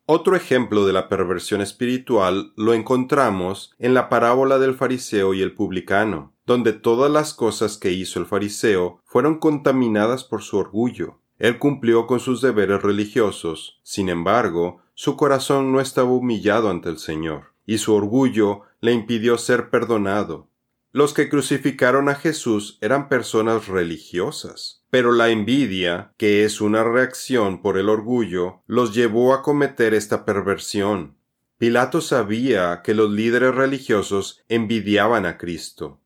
Otro 0.08 0.36
ejemplo 0.36 0.86
de 0.86 0.94
la 0.94 1.10
perversión 1.10 1.62
espiritual 1.62 2.54
lo 2.56 2.74
encontramos 2.74 3.74
en 3.80 3.94
la 3.94 4.08
parábola 4.08 4.60
del 4.60 4.76
fariseo 4.76 5.34
y 5.34 5.42
el 5.42 5.56
publicano, 5.56 6.34
donde 6.46 6.74
todas 6.74 7.10
las 7.10 7.34
cosas 7.34 7.78
que 7.78 7.92
hizo 7.92 8.20
el 8.20 8.28
fariseo 8.28 9.02
fueron 9.04 9.40
contaminadas 9.40 10.24
por 10.24 10.44
su 10.44 10.58
orgullo. 10.58 11.20
Él 11.40 11.58
cumplió 11.58 12.06
con 12.06 12.20
sus 12.20 12.42
deberes 12.42 12.84
religiosos, 12.84 13.80
sin 13.82 14.10
embargo, 14.10 14.82
su 14.94 15.18
corazón 15.18 15.72
no 15.72 15.82
estaba 15.82 16.12
humillado 16.12 16.70
ante 16.70 16.90
el 16.90 17.00
Señor, 17.00 17.54
y 17.66 17.80
su 17.80 17.94
orgullo 17.94 18.62
le 18.82 18.94
impidió 18.94 19.38
ser 19.40 19.70
perdonado. 19.72 20.48
Los 20.96 21.14
que 21.14 21.28
crucificaron 21.28 22.08
a 22.08 22.16
Jesús 22.16 22.78
eran 22.80 23.10
personas 23.10 23.68
religiosas, 23.68 24.86
pero 24.90 25.12
la 25.12 25.28
envidia, 25.28 26.14
que 26.16 26.46
es 26.46 26.62
una 26.62 26.86
reacción 26.86 27.62
por 27.62 27.78
el 27.78 27.90
orgullo, 27.90 28.62
los 28.66 28.96
llevó 28.96 29.34
a 29.34 29.42
cometer 29.42 29.94
esta 29.94 30.24
perversión. 30.24 31.18
Pilato 31.58 32.00
sabía 32.00 32.82
que 32.82 32.94
los 32.94 33.12
líderes 33.12 33.54
religiosos 33.54 34.46
envidiaban 34.48 35.26
a 35.26 35.38
Cristo. 35.38 36.00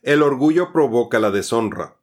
El 0.00 0.22
orgullo 0.22 0.72
provoca 0.72 1.18
la 1.18 1.30
deshonra, 1.30 1.98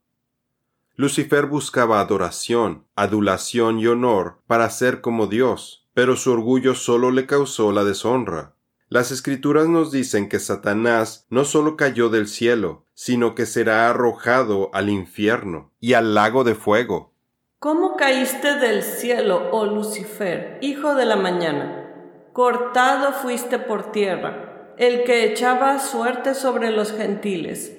Lucifer 0.98 1.48
buscaba 1.48 2.00
adoración, 2.00 2.86
adulación 2.96 3.80
y 3.80 3.88
honor 3.88 4.38
para 4.46 4.70
ser 4.70 5.02
como 5.02 5.26
Dios, 5.26 5.90
pero 5.96 6.16
su 6.16 6.32
orgullo 6.32 6.76
solo 6.76 7.10
le 7.10 7.26
causó 7.26 7.72
la 7.72 7.84
deshonra. 7.84 8.55
Las 8.90 9.12
escrituras 9.12 9.68
nos 9.68 9.92
dicen 9.92 10.30
que 10.30 10.40
Satanás 10.40 11.26
no 11.30 11.44
solo 11.44 11.76
cayó 11.76 12.10
del 12.10 12.28
cielo, 12.28 12.86
sino 12.94 13.34
que 13.34 13.46
será 13.46 13.90
arrojado 13.90 14.70
al 14.74 14.90
infierno 14.90 15.72
y 15.80 15.94
al 15.94 16.14
lago 16.14 16.44
de 16.44 16.56
fuego. 16.56 17.14
¿Cómo 17.60 17.96
caíste 17.96 18.56
del 18.56 18.84
cielo, 18.84 19.50
oh 19.52 19.66
Lucifer, 19.66 20.60
hijo 20.62 20.94
de 20.94 21.06
la 21.06 21.16
mañana? 21.16 22.30
Cortado 22.32 23.12
fuiste 23.14 23.58
por 23.58 23.92
tierra 23.92 24.46
el 24.78 25.04
que 25.04 25.26
echaba 25.26 25.80
suerte 25.80 26.34
sobre 26.34 26.70
los 26.72 26.92
gentiles. 26.92 27.72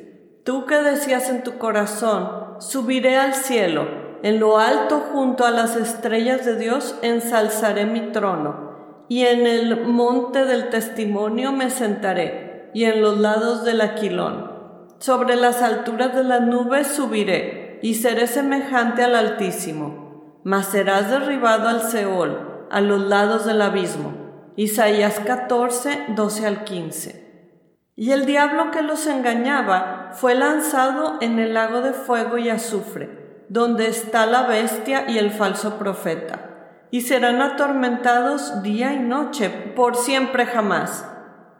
Tú 0.44 0.64
que 0.66 0.76
decías 0.76 1.28
en 1.28 1.42
tu 1.42 1.58
corazón, 1.58 2.60
subiré 2.60 3.16
al 3.16 3.34
cielo, 3.34 3.86
en 4.22 4.40
lo 4.40 4.58
alto 4.58 5.00
junto 5.12 5.44
a 5.44 5.50
las 5.50 5.76
estrellas 5.76 6.44
de 6.46 6.56
Dios 6.56 6.96
ensalzaré 7.02 7.84
mi 7.84 8.12
trono, 8.12 8.65
y 9.08 9.22
en 9.24 9.46
el 9.46 9.86
monte 9.86 10.44
del 10.44 10.70
testimonio 10.70 11.52
me 11.52 11.70
sentaré, 11.70 12.70
y 12.74 12.84
en 12.84 13.00
los 13.00 13.18
lados 13.18 13.64
del 13.64 13.80
aquilón. 13.80 14.52
Sobre 14.98 15.36
las 15.36 15.62
alturas 15.62 16.14
de 16.14 16.24
las 16.24 16.42
nubes 16.42 16.88
subiré, 16.88 17.78
y 17.82 17.94
seré 17.94 18.26
semejante 18.26 19.04
al 19.04 19.14
Altísimo, 19.14 20.40
mas 20.44 20.66
serás 20.66 21.10
derribado 21.10 21.68
al 21.68 21.82
Seol, 21.82 22.66
a 22.70 22.80
los 22.80 23.00
lados 23.02 23.44
del 23.44 23.62
abismo 23.62 24.26
Isaías 24.58 25.20
14, 25.20 26.06
12 26.16 26.46
al 26.46 26.64
15. 26.64 27.52
Y 27.94 28.12
el 28.12 28.24
diablo 28.24 28.70
que 28.70 28.80
los 28.80 29.06
engañaba 29.06 30.12
fue 30.14 30.34
lanzado 30.34 31.18
en 31.20 31.38
el 31.38 31.52
lago 31.52 31.82
de 31.82 31.92
fuego 31.92 32.38
y 32.38 32.48
azufre, 32.48 33.44
donde 33.50 33.86
está 33.86 34.24
la 34.24 34.46
bestia 34.46 35.10
y 35.10 35.18
el 35.18 35.30
falso 35.30 35.78
profeta, 35.78 36.55
y 36.90 37.02
serán 37.02 37.42
atormentados 37.42 38.62
día 38.62 38.94
y 38.94 39.00
noche 39.00 39.50
por 39.50 39.96
siempre 39.96 40.46
jamás. 40.46 41.06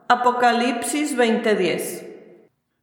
Apocalipsis 0.09 1.17
20:10. 1.17 2.07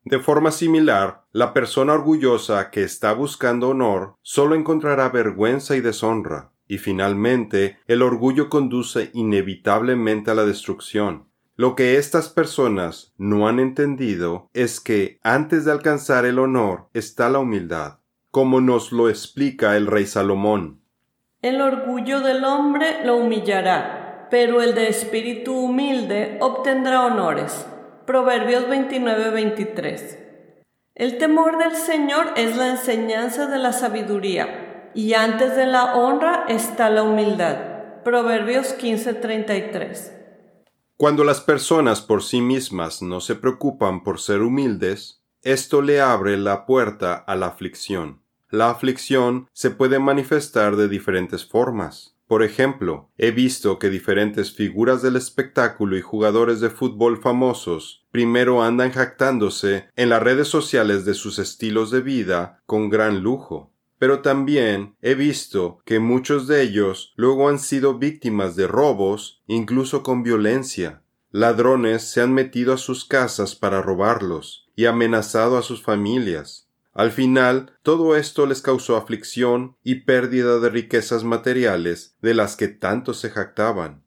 De 0.05 0.19
forma 0.19 0.51
similar, 0.51 1.23
la 1.31 1.53
persona 1.53 1.93
orgullosa 1.93 2.69
que 2.69 2.83
está 2.83 3.13
buscando 3.13 3.69
honor 3.69 4.17
solo 4.21 4.55
encontrará 4.55 5.09
vergüenza 5.09 5.77
y 5.77 5.81
deshonra. 5.81 6.51
Y 6.67 6.77
finalmente, 6.77 7.77
el 7.88 8.01
orgullo 8.01 8.50
conduce 8.50 9.12
inevitablemente 9.13 10.31
a 10.31 10.33
la 10.33 10.45
destrucción. 10.45 11.29
Lo 11.55 11.75
que 11.75 11.97
estas 11.97 12.29
personas 12.29 13.13
no 13.17 13.47
han 13.47 13.59
entendido 13.59 14.50
es 14.53 14.79
que 14.79 15.19
antes 15.23 15.65
de 15.65 15.71
alcanzar 15.71 16.25
el 16.25 16.39
honor 16.39 16.89
está 16.93 17.29
la 17.29 17.39
humildad, 17.39 18.00
como 18.31 18.59
nos 18.59 18.91
lo 18.91 19.07
explica 19.07 19.77
el 19.77 19.88
rey 19.88 20.05
Salomón. 20.05 20.83
El 21.43 21.59
orgullo 21.59 22.21
del 22.21 22.45
hombre 22.45 23.03
lo 23.03 23.17
humillará, 23.17 24.29
pero 24.31 24.62
el 24.62 24.73
de 24.75 24.88
espíritu 24.88 25.53
humilde 25.53 26.38
obtendrá 26.39 27.05
honores. 27.05 27.65
Proverbios 28.05 28.63
29-23. 28.69 30.19
El 30.95 31.17
temor 31.17 31.57
del 31.57 31.75
Señor 31.75 32.27
es 32.38 32.55
la 32.55 32.69
enseñanza 32.69 33.47
de 33.47 33.57
la 33.57 33.73
sabiduría 33.73 34.89
y 34.95 35.15
antes 35.15 35.57
de 35.57 35.65
la 35.65 35.95
honra 35.95 36.45
está 36.47 36.89
la 36.89 37.03
humildad. 37.03 37.57
Proverbios 38.05 38.73
15:33. 38.77 40.13
Cuando 40.95 41.25
las 41.25 41.41
personas 41.41 42.00
por 42.00 42.23
sí 42.23 42.39
mismas 42.39 43.01
no 43.01 43.19
se 43.19 43.35
preocupan 43.35 44.05
por 44.05 44.21
ser 44.21 44.43
humildes, 44.43 45.21
esto 45.41 45.81
le 45.81 46.00
abre 46.00 46.38
la 46.38 46.65
puerta 46.65 47.15
a 47.15 47.35
la 47.35 47.47
aflicción. 47.47 48.23
La 48.53 48.69
aflicción 48.69 49.50
se 49.51 49.72
puede 49.72 49.98
manifestar 49.98 50.75
de 50.75 50.88
diferentes 50.88 51.43
formas. 51.43 52.15
Por 52.27 52.43
ejemplo, 52.43 53.10
he 53.17 53.31
visto 53.31 53.79
que 53.79 53.89
diferentes 53.89 54.53
figuras 54.53 55.01
del 55.01 55.15
espectáculo 55.15 55.98
y 55.98 56.01
jugadores 56.01 56.60
de 56.60 56.69
fútbol 56.69 57.19
famosos 57.19 58.05
primero 58.12 58.62
andan 58.62 58.91
jactándose 58.91 59.88
en 59.95 60.10
las 60.10 60.22
redes 60.22 60.50
sociales 60.50 61.04
de 61.04 61.15
sus 61.15 61.39
estilos 61.39 61.89
de 61.89 62.01
vida 62.01 62.62
con 62.67 62.91
gran 62.91 63.23
lujo 63.23 63.71
pero 63.97 64.19
también 64.19 64.97
he 65.01 65.15
visto 65.15 65.80
que 65.84 65.97
muchos 65.97 66.45
de 66.45 66.62
ellos 66.62 67.13
luego 67.15 67.49
han 67.49 67.58
sido 67.58 67.97
víctimas 67.97 68.56
de 68.58 68.67
robos, 68.67 69.41
incluso 69.47 70.04
con 70.04 70.23
violencia. 70.23 71.01
Ladrones 71.32 72.04
se 72.04 72.21
han 72.21 72.34
metido 72.34 72.73
a 72.73 72.78
sus 72.78 73.06
casas 73.06 73.56
para 73.56 73.82
robarlos 73.82 74.67
y 74.75 74.86
amenazado 74.86 75.58
a 75.58 75.62
sus 75.62 75.82
familias. 75.82 76.67
Al 76.93 77.12
final, 77.12 77.71
todo 77.82 78.15
esto 78.15 78.45
les 78.45 78.62
causó 78.62 78.97
aflicción 78.97 79.77
y 79.84 80.01
pérdida 80.01 80.60
de 80.60 80.69
riquezas 80.69 81.23
materiales 81.23 82.15
de 82.21 82.36
las 82.36 82.56
que 82.56 82.67
tanto 82.67 83.13
se 83.13 83.32
jactaban. 83.32 84.03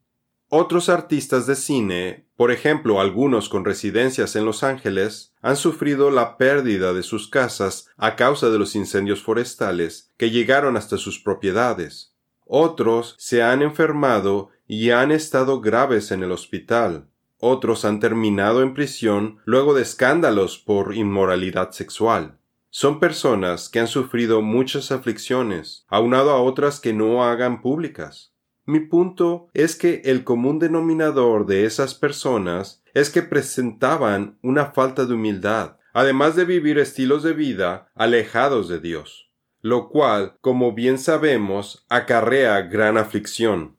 Otros 0.49 0.87
artistas 0.87 1.45
de 1.45 1.57
cine, 1.57 2.25
por 2.37 2.51
ejemplo 2.51 3.01
algunos 3.01 3.49
con 3.49 3.65
residencias 3.65 4.37
en 4.37 4.45
Los 4.45 4.63
Ángeles, 4.63 5.33
han 5.41 5.57
sufrido 5.57 6.09
la 6.09 6.37
pérdida 6.37 6.93
de 6.93 7.03
sus 7.03 7.29
casas 7.29 7.89
a 7.97 8.15
causa 8.15 8.49
de 8.49 8.57
los 8.57 8.73
incendios 8.73 9.21
forestales 9.21 10.13
que 10.15 10.31
llegaron 10.31 10.77
hasta 10.77 10.97
sus 10.97 11.19
propiedades. 11.19 12.13
Otros 12.45 13.15
se 13.17 13.43
han 13.43 13.61
enfermado 13.61 14.51
y 14.65 14.91
han 14.91 15.11
estado 15.11 15.59
graves 15.59 16.11
en 16.11 16.23
el 16.23 16.31
hospital. 16.31 17.09
Otros 17.39 17.83
han 17.83 17.99
terminado 17.99 18.61
en 18.61 18.73
prisión 18.73 19.39
luego 19.43 19.73
de 19.73 19.81
escándalos 19.81 20.57
por 20.57 20.95
inmoralidad 20.95 21.71
sexual. 21.71 22.37
Son 22.69 22.99
personas 22.99 23.69
que 23.69 23.79
han 23.79 23.87
sufrido 23.87 24.41
muchas 24.41 24.91
aflicciones, 24.91 25.85
aunado 25.87 26.31
a 26.31 26.41
otras 26.41 26.79
que 26.79 26.93
no 26.93 27.23
hagan 27.23 27.61
públicas. 27.61 28.33
Mi 28.65 28.81
punto 28.81 29.47
es 29.53 29.77
que 29.77 30.01
el 30.03 30.25
común 30.25 30.59
denominador 30.59 31.45
de 31.45 31.65
esas 31.65 31.95
personas 31.95 32.83
es 32.93 33.09
que 33.09 33.21
presentaban 33.21 34.37
una 34.41 34.67
falta 34.73 35.05
de 35.05 35.13
humildad, 35.13 35.77
además 35.93 36.35
de 36.35 36.43
vivir 36.43 36.77
estilos 36.77 37.23
de 37.23 37.31
vida 37.31 37.89
alejados 37.95 38.67
de 38.67 38.79
Dios, 38.79 39.31
lo 39.61 39.87
cual, 39.87 40.35
como 40.41 40.73
bien 40.73 40.97
sabemos, 40.97 41.85
acarrea 41.87 42.61
gran 42.63 42.97
aflicción. 42.97 43.77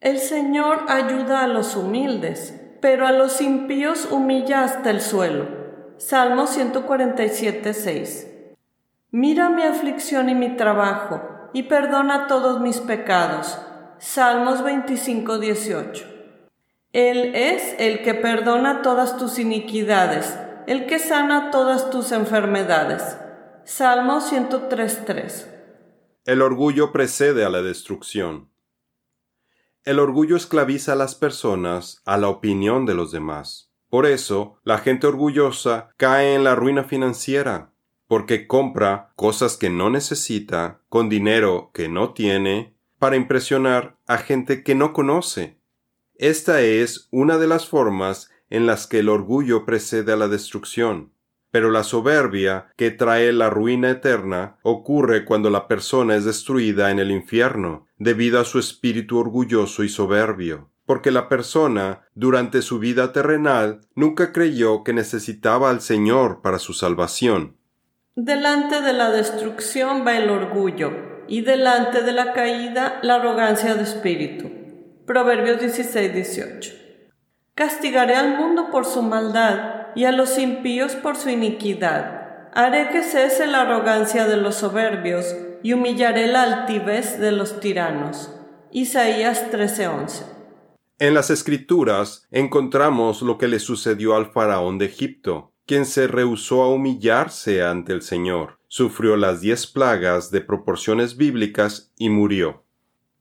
El 0.00 0.18
Señor 0.18 0.84
ayuda 0.88 1.42
a 1.42 1.48
los 1.48 1.74
humildes, 1.74 2.60
pero 2.82 3.06
a 3.06 3.12
los 3.12 3.40
impíos 3.40 4.06
humilla 4.10 4.64
hasta 4.64 4.90
el 4.90 5.00
suelo. 5.00 5.65
Salmo 5.98 6.46
147, 6.46 7.72
6. 7.72 8.28
Mira 9.10 9.48
mi 9.48 9.62
aflicción 9.62 10.28
y 10.28 10.34
mi 10.34 10.56
trabajo, 10.56 11.22
y 11.52 11.64
perdona 11.64 12.26
todos 12.26 12.60
mis 12.60 12.78
pecados 12.80 13.58
Salmos 13.98 14.62
25, 14.62 15.38
18. 15.38 16.06
Él 16.92 17.34
es 17.34 17.74
el 17.78 18.02
que 18.02 18.12
perdona 18.12 18.82
todas 18.82 19.16
tus 19.16 19.38
iniquidades, 19.38 20.38
el 20.66 20.86
que 20.86 20.98
sana 20.98 21.50
todas 21.50 21.88
tus 21.88 22.12
enfermedades. 22.12 23.16
Salmo 23.64 24.20
103, 24.20 25.48
El 26.26 26.42
orgullo 26.42 26.92
precede 26.92 27.46
a 27.46 27.48
la 27.48 27.62
destrucción. 27.62 28.50
El 29.82 29.98
orgullo 29.98 30.36
esclaviza 30.36 30.92
a 30.92 30.96
las 30.96 31.14
personas 31.14 32.02
a 32.04 32.18
la 32.18 32.28
opinión 32.28 32.84
de 32.84 32.94
los 32.94 33.12
demás. 33.12 33.65
Por 33.88 34.06
eso, 34.06 34.58
la 34.64 34.78
gente 34.78 35.06
orgullosa 35.06 35.90
cae 35.96 36.34
en 36.34 36.44
la 36.44 36.54
ruina 36.54 36.84
financiera, 36.84 37.72
porque 38.08 38.46
compra 38.46 39.12
cosas 39.16 39.56
que 39.56 39.70
no 39.70 39.90
necesita, 39.90 40.80
con 40.88 41.08
dinero 41.08 41.70
que 41.72 41.88
no 41.88 42.12
tiene, 42.12 42.76
para 42.98 43.16
impresionar 43.16 43.98
a 44.06 44.18
gente 44.18 44.62
que 44.62 44.74
no 44.74 44.92
conoce. 44.92 45.58
Esta 46.14 46.62
es 46.62 47.08
una 47.10 47.38
de 47.38 47.46
las 47.46 47.68
formas 47.68 48.30
en 48.48 48.66
las 48.66 48.86
que 48.86 49.00
el 49.00 49.08
orgullo 49.08 49.64
precede 49.64 50.12
a 50.12 50.16
la 50.16 50.28
destrucción. 50.28 51.12
Pero 51.50 51.70
la 51.70 51.84
soberbia 51.84 52.72
que 52.76 52.90
trae 52.90 53.32
la 53.32 53.50
ruina 53.50 53.90
eterna 53.90 54.58
ocurre 54.62 55.24
cuando 55.24 55.50
la 55.50 55.68
persona 55.68 56.16
es 56.16 56.24
destruida 56.24 56.90
en 56.90 56.98
el 56.98 57.10
infierno, 57.10 57.86
debido 57.98 58.40
a 58.40 58.44
su 58.44 58.58
espíritu 58.58 59.18
orgulloso 59.18 59.84
y 59.84 59.88
soberbio, 59.88 60.70
porque 60.86 61.10
la 61.10 61.28
persona, 61.28 62.08
durante 62.14 62.62
su 62.62 62.78
vida 62.78 63.12
terrenal, 63.12 63.80
nunca 63.94 64.32
creyó 64.32 64.84
que 64.84 64.92
necesitaba 64.92 65.68
al 65.70 65.80
Señor 65.80 66.40
para 66.40 66.58
su 66.58 66.72
salvación. 66.72 67.56
Delante 68.14 68.80
de 68.80 68.92
la 68.92 69.10
destrucción 69.10 70.06
va 70.06 70.16
el 70.16 70.30
orgullo, 70.30 70.92
y 71.28 71.42
delante 71.42 72.02
de 72.02 72.12
la 72.12 72.32
caída 72.32 72.98
la 73.02 73.16
arrogancia 73.16 73.74
de 73.74 73.82
espíritu. 73.82 74.50
Proverbios 75.06 75.60
16, 75.60 76.14
18. 76.14 76.72
Castigaré 77.54 78.14
al 78.16 78.36
mundo 78.36 78.70
por 78.70 78.84
su 78.84 79.02
maldad 79.02 79.88
y 79.94 80.04
a 80.04 80.12
los 80.12 80.38
impíos 80.38 80.94
por 80.94 81.16
su 81.16 81.30
iniquidad. 81.30 82.50
Haré 82.54 82.88
que 82.90 83.02
cese 83.02 83.46
la 83.46 83.62
arrogancia 83.62 84.26
de 84.26 84.36
los 84.36 84.56
soberbios 84.56 85.34
y 85.62 85.72
humillaré 85.72 86.26
la 86.26 86.42
altivez 86.42 87.18
de 87.18 87.32
los 87.32 87.60
tiranos. 87.60 88.32
Isaías 88.70 89.50
13:11. 89.50 90.35
En 90.98 91.12
las 91.12 91.30
Escrituras 91.30 92.26
encontramos 92.30 93.20
lo 93.20 93.36
que 93.36 93.48
le 93.48 93.58
sucedió 93.58 94.16
al 94.16 94.32
faraón 94.32 94.78
de 94.78 94.86
Egipto, 94.86 95.52
quien 95.66 95.84
se 95.84 96.06
rehusó 96.06 96.62
a 96.62 96.70
humillarse 96.70 97.62
ante 97.62 97.92
el 97.92 98.00
Señor 98.00 98.56
sufrió 98.68 99.16
las 99.16 99.40
diez 99.40 99.66
plagas 99.66 100.30
de 100.30 100.40
proporciones 100.40 101.16
bíblicas 101.16 101.92
y 101.96 102.08
murió. 102.08 102.64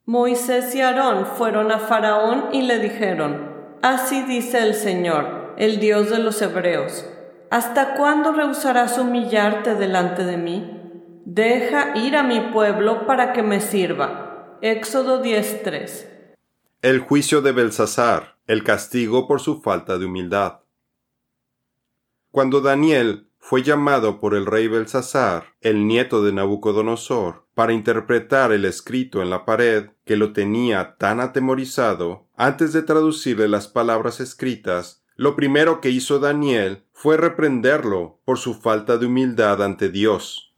Moisés 0.06 0.74
y 0.76 0.82
Aarón 0.82 1.26
fueron 1.26 1.72
a 1.72 1.80
Faraón 1.80 2.46
y 2.54 2.62
le 2.62 2.80
dijeron, 2.80 3.54
Así 3.82 4.24
dice 4.24 4.60
el 4.60 4.74
Señor, 4.74 5.54
el 5.58 5.80
Dios 5.80 6.10
de 6.10 6.20
los 6.20 6.42
Hebreos, 6.42 7.06
¿hasta 7.52 7.96
cuándo 7.96 8.32
rehusarás 8.32 8.98
humillarte 8.98 9.76
delante 9.76 10.24
de 10.24 10.38
mí? 10.38 10.82
Deja 11.26 11.98
ir 11.98 12.16
a 12.16 12.24
mi 12.24 12.40
pueblo 12.40 13.06
para 13.06 13.34
que 13.34 13.44
me 13.44 13.60
sirva. 13.60 14.58
Éxodo 14.62 15.22
10:3. 15.22 16.15
El 16.82 17.00
juicio 17.00 17.42
de 17.42 17.52
Belsasar, 17.52 18.38
el 18.46 18.64
castigo 18.64 19.28
por 19.28 19.42
su 19.42 19.62
falta 19.62 19.98
de 19.98 20.06
humildad. 20.06 20.60
Cuando 22.30 22.62
Daniel 22.62 23.30
fue 23.40 23.64
llamado 23.64 24.20
por 24.20 24.36
el 24.36 24.46
rey 24.46 24.68
Belsasar, 24.68 25.56
el 25.62 25.88
nieto 25.88 26.24
de 26.24 26.34
Nabucodonosor, 26.34 27.48
para 27.54 27.74
interpretar 27.74 28.52
el 28.52 28.66
escrito 28.66 29.22
en 29.22 29.30
la 29.30 29.46
pared 29.46 29.92
que 30.04 30.16
lo 30.16 30.34
tenía 30.34 30.96
tan 30.98 31.20
atemorizado, 31.22 32.28
antes 32.36 32.74
de 32.74 32.84
traducirle 32.84 33.48
las 33.48 33.68
palabras 33.68 34.20
escritas, 34.20 35.04
lo 35.16 35.36
primero 35.36 35.80
que 35.80 35.90
hizo 35.90 36.20
Daniel 36.20 36.84
fue 36.92 37.18
reprenderlo 37.18 38.20
por 38.26 38.38
su 38.38 38.54
falta 38.54 38.98
de 38.98 39.06
humildad 39.06 39.64
ante 39.64 39.90
Dios. 39.90 40.55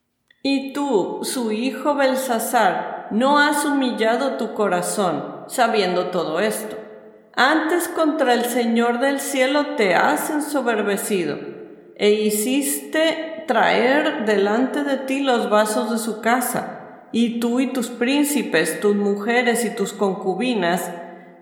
Y 0.50 0.72
tú, 0.72 1.20
su 1.24 1.52
hijo 1.52 1.96
Belsasar, 1.96 3.10
no 3.12 3.38
has 3.38 3.66
humillado 3.66 4.38
tu 4.38 4.54
corazón, 4.54 5.44
sabiendo 5.48 6.06
todo 6.06 6.40
esto. 6.40 6.78
Antes 7.36 7.90
contra 7.90 8.34
el 8.34 8.46
Señor 8.46 9.00
del 9.00 9.20
cielo 9.20 9.76
te 9.76 9.94
has 9.94 10.30
ensoberbecido, 10.30 11.38
e 11.98 12.12
hiciste 12.12 13.44
traer 13.46 14.26
delante 14.26 14.86
de 14.86 14.96
ti 14.96 15.20
los 15.20 15.50
vasos 15.50 15.92
de 15.92 15.98
su 15.98 16.22
casa, 16.22 17.02
y 17.12 17.42
tú 17.42 17.60
y 17.60 17.74
tus 17.74 17.90
príncipes, 17.90 18.80
tus 18.80 18.96
mujeres 18.96 19.66
y 19.66 19.76
tus 19.76 19.92
concubinas, 19.92 20.90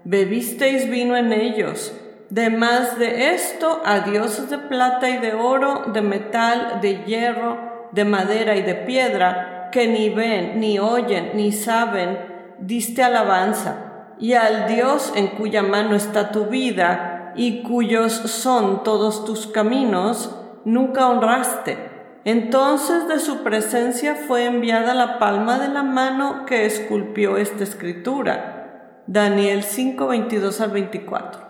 bebisteis 0.04 0.90
vino 0.90 1.16
en 1.16 1.32
ellos. 1.32 1.94
Demás 2.32 2.98
de 2.98 3.36
esto, 3.36 3.84
a 3.86 4.00
dioses 4.00 4.50
de 4.50 4.58
plata 4.58 5.12
y 5.12 5.20
de 5.20 5.36
oro, 5.36 5.92
de 5.94 6.02
metal, 6.02 6.80
de 6.82 7.04
hierro, 7.06 7.75
de 7.96 8.06
madera 8.06 8.56
y 8.56 8.62
de 8.62 8.76
piedra, 8.76 9.70
que 9.72 9.88
ni 9.88 10.10
ven, 10.10 10.60
ni 10.60 10.78
oyen, 10.78 11.32
ni 11.34 11.52
saben, 11.52 12.20
diste 12.60 13.02
alabanza 13.02 13.86
y 14.20 14.34
al 14.34 14.68
Dios 14.68 15.12
en 15.16 15.28
cuya 15.28 15.64
mano 15.64 15.96
está 15.96 16.32
tu 16.32 16.46
vida 16.46 17.34
y 17.36 17.64
cuyos 17.64 18.14
son 18.14 18.84
todos 18.84 19.26
tus 19.26 19.48
caminos, 19.48 20.36
nunca 20.64 21.08
honraste. 21.08 21.92
Entonces 22.24 23.08
de 23.08 23.20
su 23.20 23.44
presencia 23.44 24.16
fue 24.16 24.46
enviada 24.46 24.94
la 24.94 25.20
palma 25.20 25.60
de 25.60 25.68
la 25.68 25.84
mano 25.84 26.46
que 26.46 26.66
esculpió 26.66 27.38
esta 27.38 27.64
escritura. 27.64 29.04
Daniel 29.08 29.64
5, 29.64 30.08
22 30.08 30.62
al 30.62 30.72
24. 30.72 31.42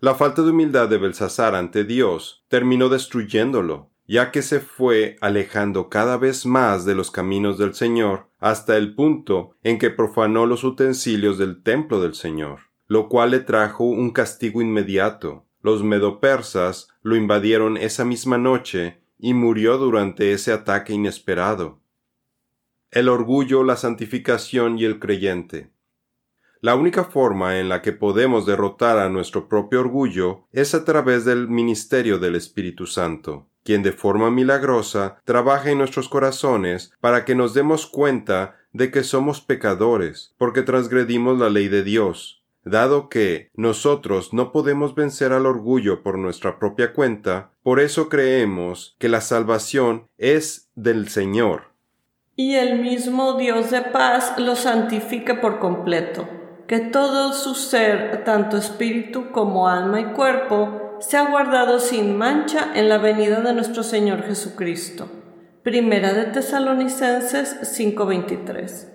La 0.00 0.14
falta 0.14 0.42
de 0.42 0.50
humildad 0.50 0.88
de 0.88 0.98
Belsasar 0.98 1.56
ante 1.56 1.82
Dios 1.82 2.44
terminó 2.48 2.88
destruyéndolo 2.88 3.90
ya 4.08 4.30
que 4.30 4.40
se 4.40 4.60
fue 4.60 5.18
alejando 5.20 5.90
cada 5.90 6.16
vez 6.16 6.46
más 6.46 6.86
de 6.86 6.94
los 6.94 7.10
caminos 7.10 7.58
del 7.58 7.74
Señor 7.74 8.30
hasta 8.40 8.78
el 8.78 8.94
punto 8.94 9.54
en 9.62 9.78
que 9.78 9.90
profanó 9.90 10.46
los 10.46 10.64
utensilios 10.64 11.36
del 11.36 11.62
templo 11.62 12.00
del 12.00 12.14
Señor, 12.14 12.60
lo 12.86 13.10
cual 13.10 13.32
le 13.32 13.40
trajo 13.40 13.84
un 13.84 14.10
castigo 14.10 14.62
inmediato. 14.62 15.44
Los 15.60 15.84
medopersas 15.84 16.88
lo 17.02 17.16
invadieron 17.16 17.76
esa 17.76 18.06
misma 18.06 18.38
noche 18.38 19.02
y 19.18 19.34
murió 19.34 19.76
durante 19.76 20.32
ese 20.32 20.52
ataque 20.52 20.94
inesperado. 20.94 21.80
El 22.90 23.10
orgullo, 23.10 23.62
la 23.62 23.76
santificación 23.76 24.78
y 24.78 24.86
el 24.86 24.98
creyente. 25.00 25.70
La 26.62 26.76
única 26.76 27.04
forma 27.04 27.58
en 27.58 27.68
la 27.68 27.82
que 27.82 27.92
podemos 27.92 28.46
derrotar 28.46 28.98
a 28.98 29.10
nuestro 29.10 29.48
propio 29.48 29.80
orgullo 29.80 30.46
es 30.50 30.74
a 30.74 30.86
través 30.86 31.26
del 31.26 31.46
ministerio 31.46 32.18
del 32.18 32.36
Espíritu 32.36 32.86
Santo 32.86 33.48
quien 33.68 33.82
de 33.82 33.92
forma 33.92 34.30
milagrosa 34.30 35.20
trabaja 35.26 35.70
en 35.70 35.76
nuestros 35.76 36.08
corazones 36.08 36.90
para 37.02 37.26
que 37.26 37.34
nos 37.34 37.52
demos 37.52 37.86
cuenta 37.86 38.56
de 38.72 38.90
que 38.90 39.04
somos 39.04 39.42
pecadores, 39.42 40.34
porque 40.38 40.62
transgredimos 40.62 41.38
la 41.38 41.50
ley 41.50 41.68
de 41.68 41.82
Dios. 41.82 42.42
Dado 42.64 43.10
que 43.10 43.50
nosotros 43.52 44.32
no 44.32 44.52
podemos 44.52 44.94
vencer 44.94 45.34
al 45.34 45.44
orgullo 45.44 46.02
por 46.02 46.16
nuestra 46.16 46.58
propia 46.58 46.94
cuenta, 46.94 47.50
por 47.62 47.78
eso 47.78 48.08
creemos 48.08 48.96
que 48.98 49.10
la 49.10 49.20
salvación 49.20 50.08
es 50.16 50.70
del 50.74 51.10
Señor. 51.10 51.64
Y 52.36 52.54
el 52.54 52.80
mismo 52.80 53.34
Dios 53.34 53.70
de 53.70 53.82
paz 53.82 54.32
lo 54.38 54.56
santifique 54.56 55.34
por 55.34 55.58
completo, 55.58 56.26
que 56.66 56.80
todo 56.80 57.34
su 57.34 57.54
ser, 57.54 58.24
tanto 58.24 58.56
espíritu 58.56 59.30
como 59.30 59.68
alma 59.68 60.00
y 60.00 60.04
cuerpo, 60.14 60.87
se 61.00 61.16
ha 61.16 61.28
guardado 61.28 61.80
sin 61.80 62.16
mancha 62.16 62.72
en 62.74 62.88
la 62.88 62.98
venida 62.98 63.40
de 63.40 63.54
nuestro 63.54 63.82
Señor 63.82 64.22
Jesucristo. 64.24 65.08
Primera 65.62 66.12
de 66.12 66.24
Tesalonicenses 66.24 67.56
5:23. 67.62 68.88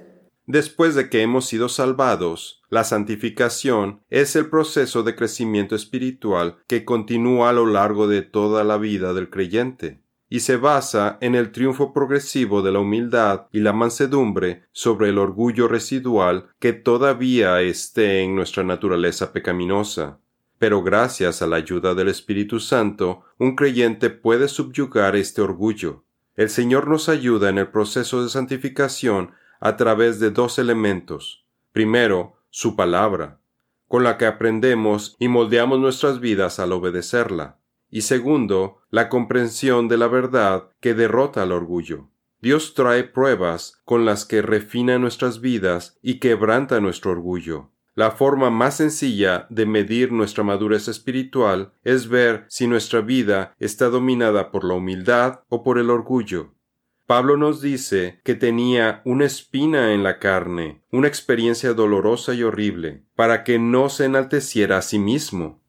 Después 0.45 0.95
de 0.95 1.09
que 1.09 1.21
hemos 1.21 1.45
sido 1.45 1.69
salvados, 1.69 2.61
la 2.69 2.83
santificación 2.83 4.01
es 4.09 4.35
el 4.35 4.49
proceso 4.49 5.03
de 5.03 5.15
crecimiento 5.15 5.75
espiritual 5.75 6.57
que 6.67 6.83
continúa 6.83 7.49
a 7.49 7.53
lo 7.53 7.65
largo 7.65 8.07
de 8.07 8.21
toda 8.21 8.63
la 8.63 8.77
vida 8.77 9.13
del 9.13 9.29
creyente 9.29 10.01
y 10.29 10.39
se 10.39 10.57
basa 10.57 11.19
en 11.21 11.35
el 11.35 11.51
triunfo 11.51 11.93
progresivo 11.93 12.63
de 12.63 12.71
la 12.71 12.79
humildad 12.79 13.45
y 13.51 13.59
la 13.59 13.71
mansedumbre 13.71 14.63
sobre 14.71 15.09
el 15.09 15.19
orgullo 15.19 15.67
residual 15.67 16.49
que 16.59 16.73
todavía 16.73 17.61
esté 17.61 18.21
en 18.21 18.35
nuestra 18.35 18.63
naturaleza 18.63 19.31
pecaminosa 19.31 20.19
pero 20.63 20.81
gracias 20.81 21.41
a 21.41 21.47
la 21.47 21.57
ayuda 21.57 21.93
del 21.93 22.07
Espíritu 22.07 22.61
Santo, 22.61 23.25
un 23.37 23.53
creyente 23.53 24.09
puede 24.09 24.47
subyugar 24.47 25.17
este 25.17 25.41
orgullo. 25.41 26.05
El 26.37 26.49
Señor 26.49 26.87
nos 26.87 27.09
ayuda 27.09 27.49
en 27.49 27.57
el 27.57 27.67
proceso 27.67 28.23
de 28.23 28.29
santificación 28.29 29.31
a 29.59 29.75
través 29.75 30.21
de 30.21 30.31
dos 30.31 30.59
elementos. 30.59 31.43
Primero, 31.73 32.37
su 32.49 32.77
palabra, 32.77 33.41
con 33.89 34.05
la 34.05 34.17
que 34.17 34.25
aprendemos 34.25 35.17
y 35.19 35.27
moldeamos 35.27 35.81
nuestras 35.81 36.21
vidas 36.21 36.59
al 36.59 36.71
obedecerla. 36.71 37.57
Y 37.89 38.03
segundo, 38.03 38.77
la 38.89 39.09
comprensión 39.09 39.89
de 39.89 39.97
la 39.97 40.07
verdad 40.07 40.69
que 40.79 40.93
derrota 40.93 41.41
al 41.41 41.51
orgullo. 41.51 42.07
Dios 42.39 42.73
trae 42.73 43.03
pruebas 43.03 43.81
con 43.83 44.05
las 44.05 44.23
que 44.23 44.41
refina 44.41 44.97
nuestras 44.97 45.41
vidas 45.41 45.99
y 46.01 46.19
quebranta 46.19 46.79
nuestro 46.79 47.11
orgullo. 47.11 47.69
La 47.95 48.09
forma 48.09 48.49
más 48.49 48.77
sencilla 48.77 49.45
de 49.51 49.67
medir 49.67 50.11
nuestra 50.11 50.43
madurez 50.43 50.87
espiritual 50.87 51.73
es 51.83 52.09
ver 52.09 52.45
si 52.47 52.65
nuestra 52.65 53.01
vida 53.01 53.53
está 53.59 53.89
dominada 53.89 54.49
por 54.49 54.63
la 54.63 54.73
humildad 54.73 55.41
o 55.47 55.61
por 55.61 55.77
el 55.77 55.91
orgullo. 55.91 56.55
Pablo 57.05 57.37
nos 57.37 57.61
dice 57.61 58.19
que 58.23 58.33
tenía 58.33 59.01
una 59.05 59.25
espina 59.25 59.93
en 59.93 60.01
la 60.01 60.17
carne, 60.17 60.81
una 60.91 61.07
experiencia 61.07 61.73
dolorosa 61.73 62.33
y 62.33 62.41
horrible, 62.41 63.03
para 63.15 63.43
que 63.43 63.59
no 63.59 63.89
se 63.89 64.05
enalteciera 64.05 64.77
a 64.77 64.81
sí 64.81 64.97
mismo. 64.97 65.61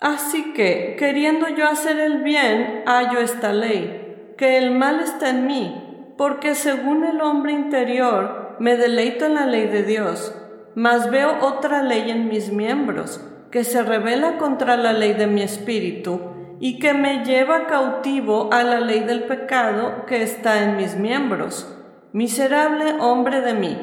Así 0.00 0.52
que, 0.54 0.94
queriendo 0.96 1.48
yo 1.48 1.66
hacer 1.66 1.98
el 1.98 2.22
bien, 2.22 2.84
hallo 2.86 3.18
esta 3.18 3.52
ley, 3.52 4.34
que 4.38 4.56
el 4.56 4.70
mal 4.70 5.00
está 5.00 5.30
en 5.30 5.48
mí, 5.48 6.14
porque 6.16 6.54
según 6.54 7.04
el 7.04 7.20
hombre 7.20 7.52
interior 7.52 8.56
me 8.60 8.76
deleito 8.76 9.26
en 9.26 9.34
la 9.34 9.46
ley 9.46 9.66
de 9.66 9.82
Dios 9.82 10.32
mas 10.74 11.10
veo 11.10 11.38
otra 11.40 11.82
ley 11.82 12.10
en 12.10 12.28
mis 12.28 12.52
miembros, 12.52 13.20
que 13.50 13.64
se 13.64 13.82
revela 13.82 14.38
contra 14.38 14.76
la 14.76 14.92
ley 14.92 15.12
de 15.14 15.26
mi 15.26 15.42
espíritu, 15.42 16.20
y 16.60 16.78
que 16.78 16.94
me 16.94 17.24
lleva 17.24 17.66
cautivo 17.66 18.52
a 18.52 18.62
la 18.62 18.80
ley 18.80 19.00
del 19.00 19.24
pecado 19.24 20.06
que 20.06 20.22
está 20.22 20.62
en 20.62 20.76
mis 20.76 20.96
miembros. 20.96 21.68
Miserable 22.12 22.94
hombre 23.00 23.40
de 23.40 23.54
mí, 23.54 23.78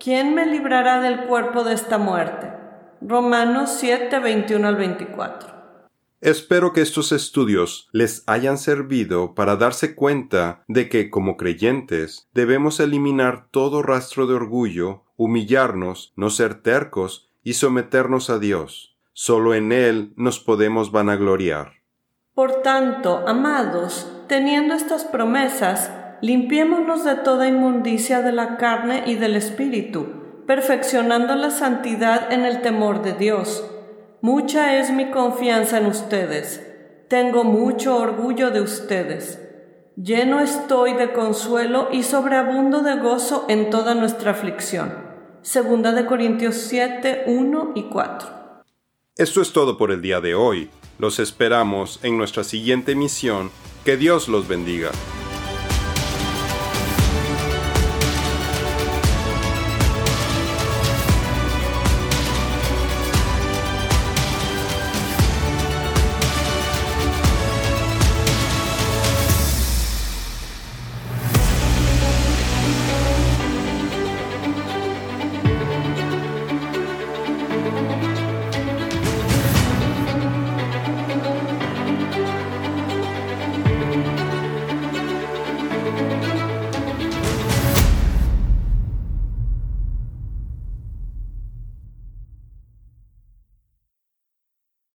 ¿quién 0.00 0.34
me 0.34 0.44
librará 0.44 1.00
del 1.00 1.26
cuerpo 1.26 1.62
de 1.62 1.74
esta 1.74 1.98
muerte? 1.98 2.52
Romanos 3.00 3.76
7, 3.78 4.18
21 4.18 4.66
al 4.66 4.76
24. 4.76 5.56
Espero 6.20 6.72
que 6.72 6.80
estos 6.80 7.12
estudios 7.12 7.88
les 7.92 8.24
hayan 8.26 8.58
servido 8.58 9.34
para 9.34 9.54
darse 9.54 9.94
cuenta 9.94 10.64
de 10.66 10.88
que 10.88 11.10
como 11.10 11.36
creyentes 11.36 12.26
debemos 12.32 12.80
eliminar 12.80 13.46
todo 13.52 13.82
rastro 13.82 14.26
de 14.26 14.34
orgullo 14.34 15.04
humillarnos, 15.16 16.12
no 16.16 16.30
ser 16.30 16.62
tercos 16.62 17.30
y 17.42 17.54
someternos 17.54 18.30
a 18.30 18.38
Dios. 18.38 18.96
Solo 19.12 19.54
en 19.54 19.72
Él 19.72 20.12
nos 20.16 20.40
podemos 20.40 20.92
vanagloriar. 20.92 21.72
Por 22.34 22.60
tanto, 22.62 23.24
amados, 23.26 24.12
teniendo 24.28 24.74
estas 24.74 25.04
promesas, 25.04 25.90
limpiémonos 26.20 27.04
de 27.04 27.14
toda 27.14 27.48
inmundicia 27.48 28.20
de 28.20 28.32
la 28.32 28.58
carne 28.58 29.04
y 29.06 29.14
del 29.14 29.36
espíritu, 29.36 30.42
perfeccionando 30.46 31.34
la 31.34 31.50
santidad 31.50 32.30
en 32.30 32.44
el 32.44 32.60
temor 32.60 33.02
de 33.02 33.14
Dios. 33.14 33.64
Mucha 34.20 34.76
es 34.78 34.90
mi 34.90 35.10
confianza 35.10 35.78
en 35.78 35.86
ustedes. 35.86 36.62
Tengo 37.08 37.44
mucho 37.44 37.96
orgullo 37.96 38.50
de 38.50 38.60
ustedes. 38.60 39.40
Lleno 39.96 40.40
estoy 40.40 40.92
de 40.92 41.14
consuelo 41.14 41.88
y 41.90 42.02
sobreabundo 42.02 42.82
de 42.82 42.96
gozo 42.96 43.46
en 43.48 43.70
toda 43.70 43.94
nuestra 43.94 44.32
aflicción 44.32 45.05
Segunda 45.46 45.92
de 45.92 46.06
Corintios 46.06 46.56
7, 46.56 47.22
1 47.28 47.72
y 47.76 47.84
4. 47.84 48.64
Esto 49.14 49.40
es 49.40 49.52
todo 49.52 49.78
por 49.78 49.92
el 49.92 50.02
día 50.02 50.20
de 50.20 50.34
hoy. 50.34 50.70
Los 50.98 51.20
esperamos 51.20 52.00
en 52.02 52.18
nuestra 52.18 52.42
siguiente 52.42 52.96
misión. 52.96 53.52
Que 53.84 53.96
Dios 53.96 54.26
los 54.26 54.48
bendiga. 54.48 54.90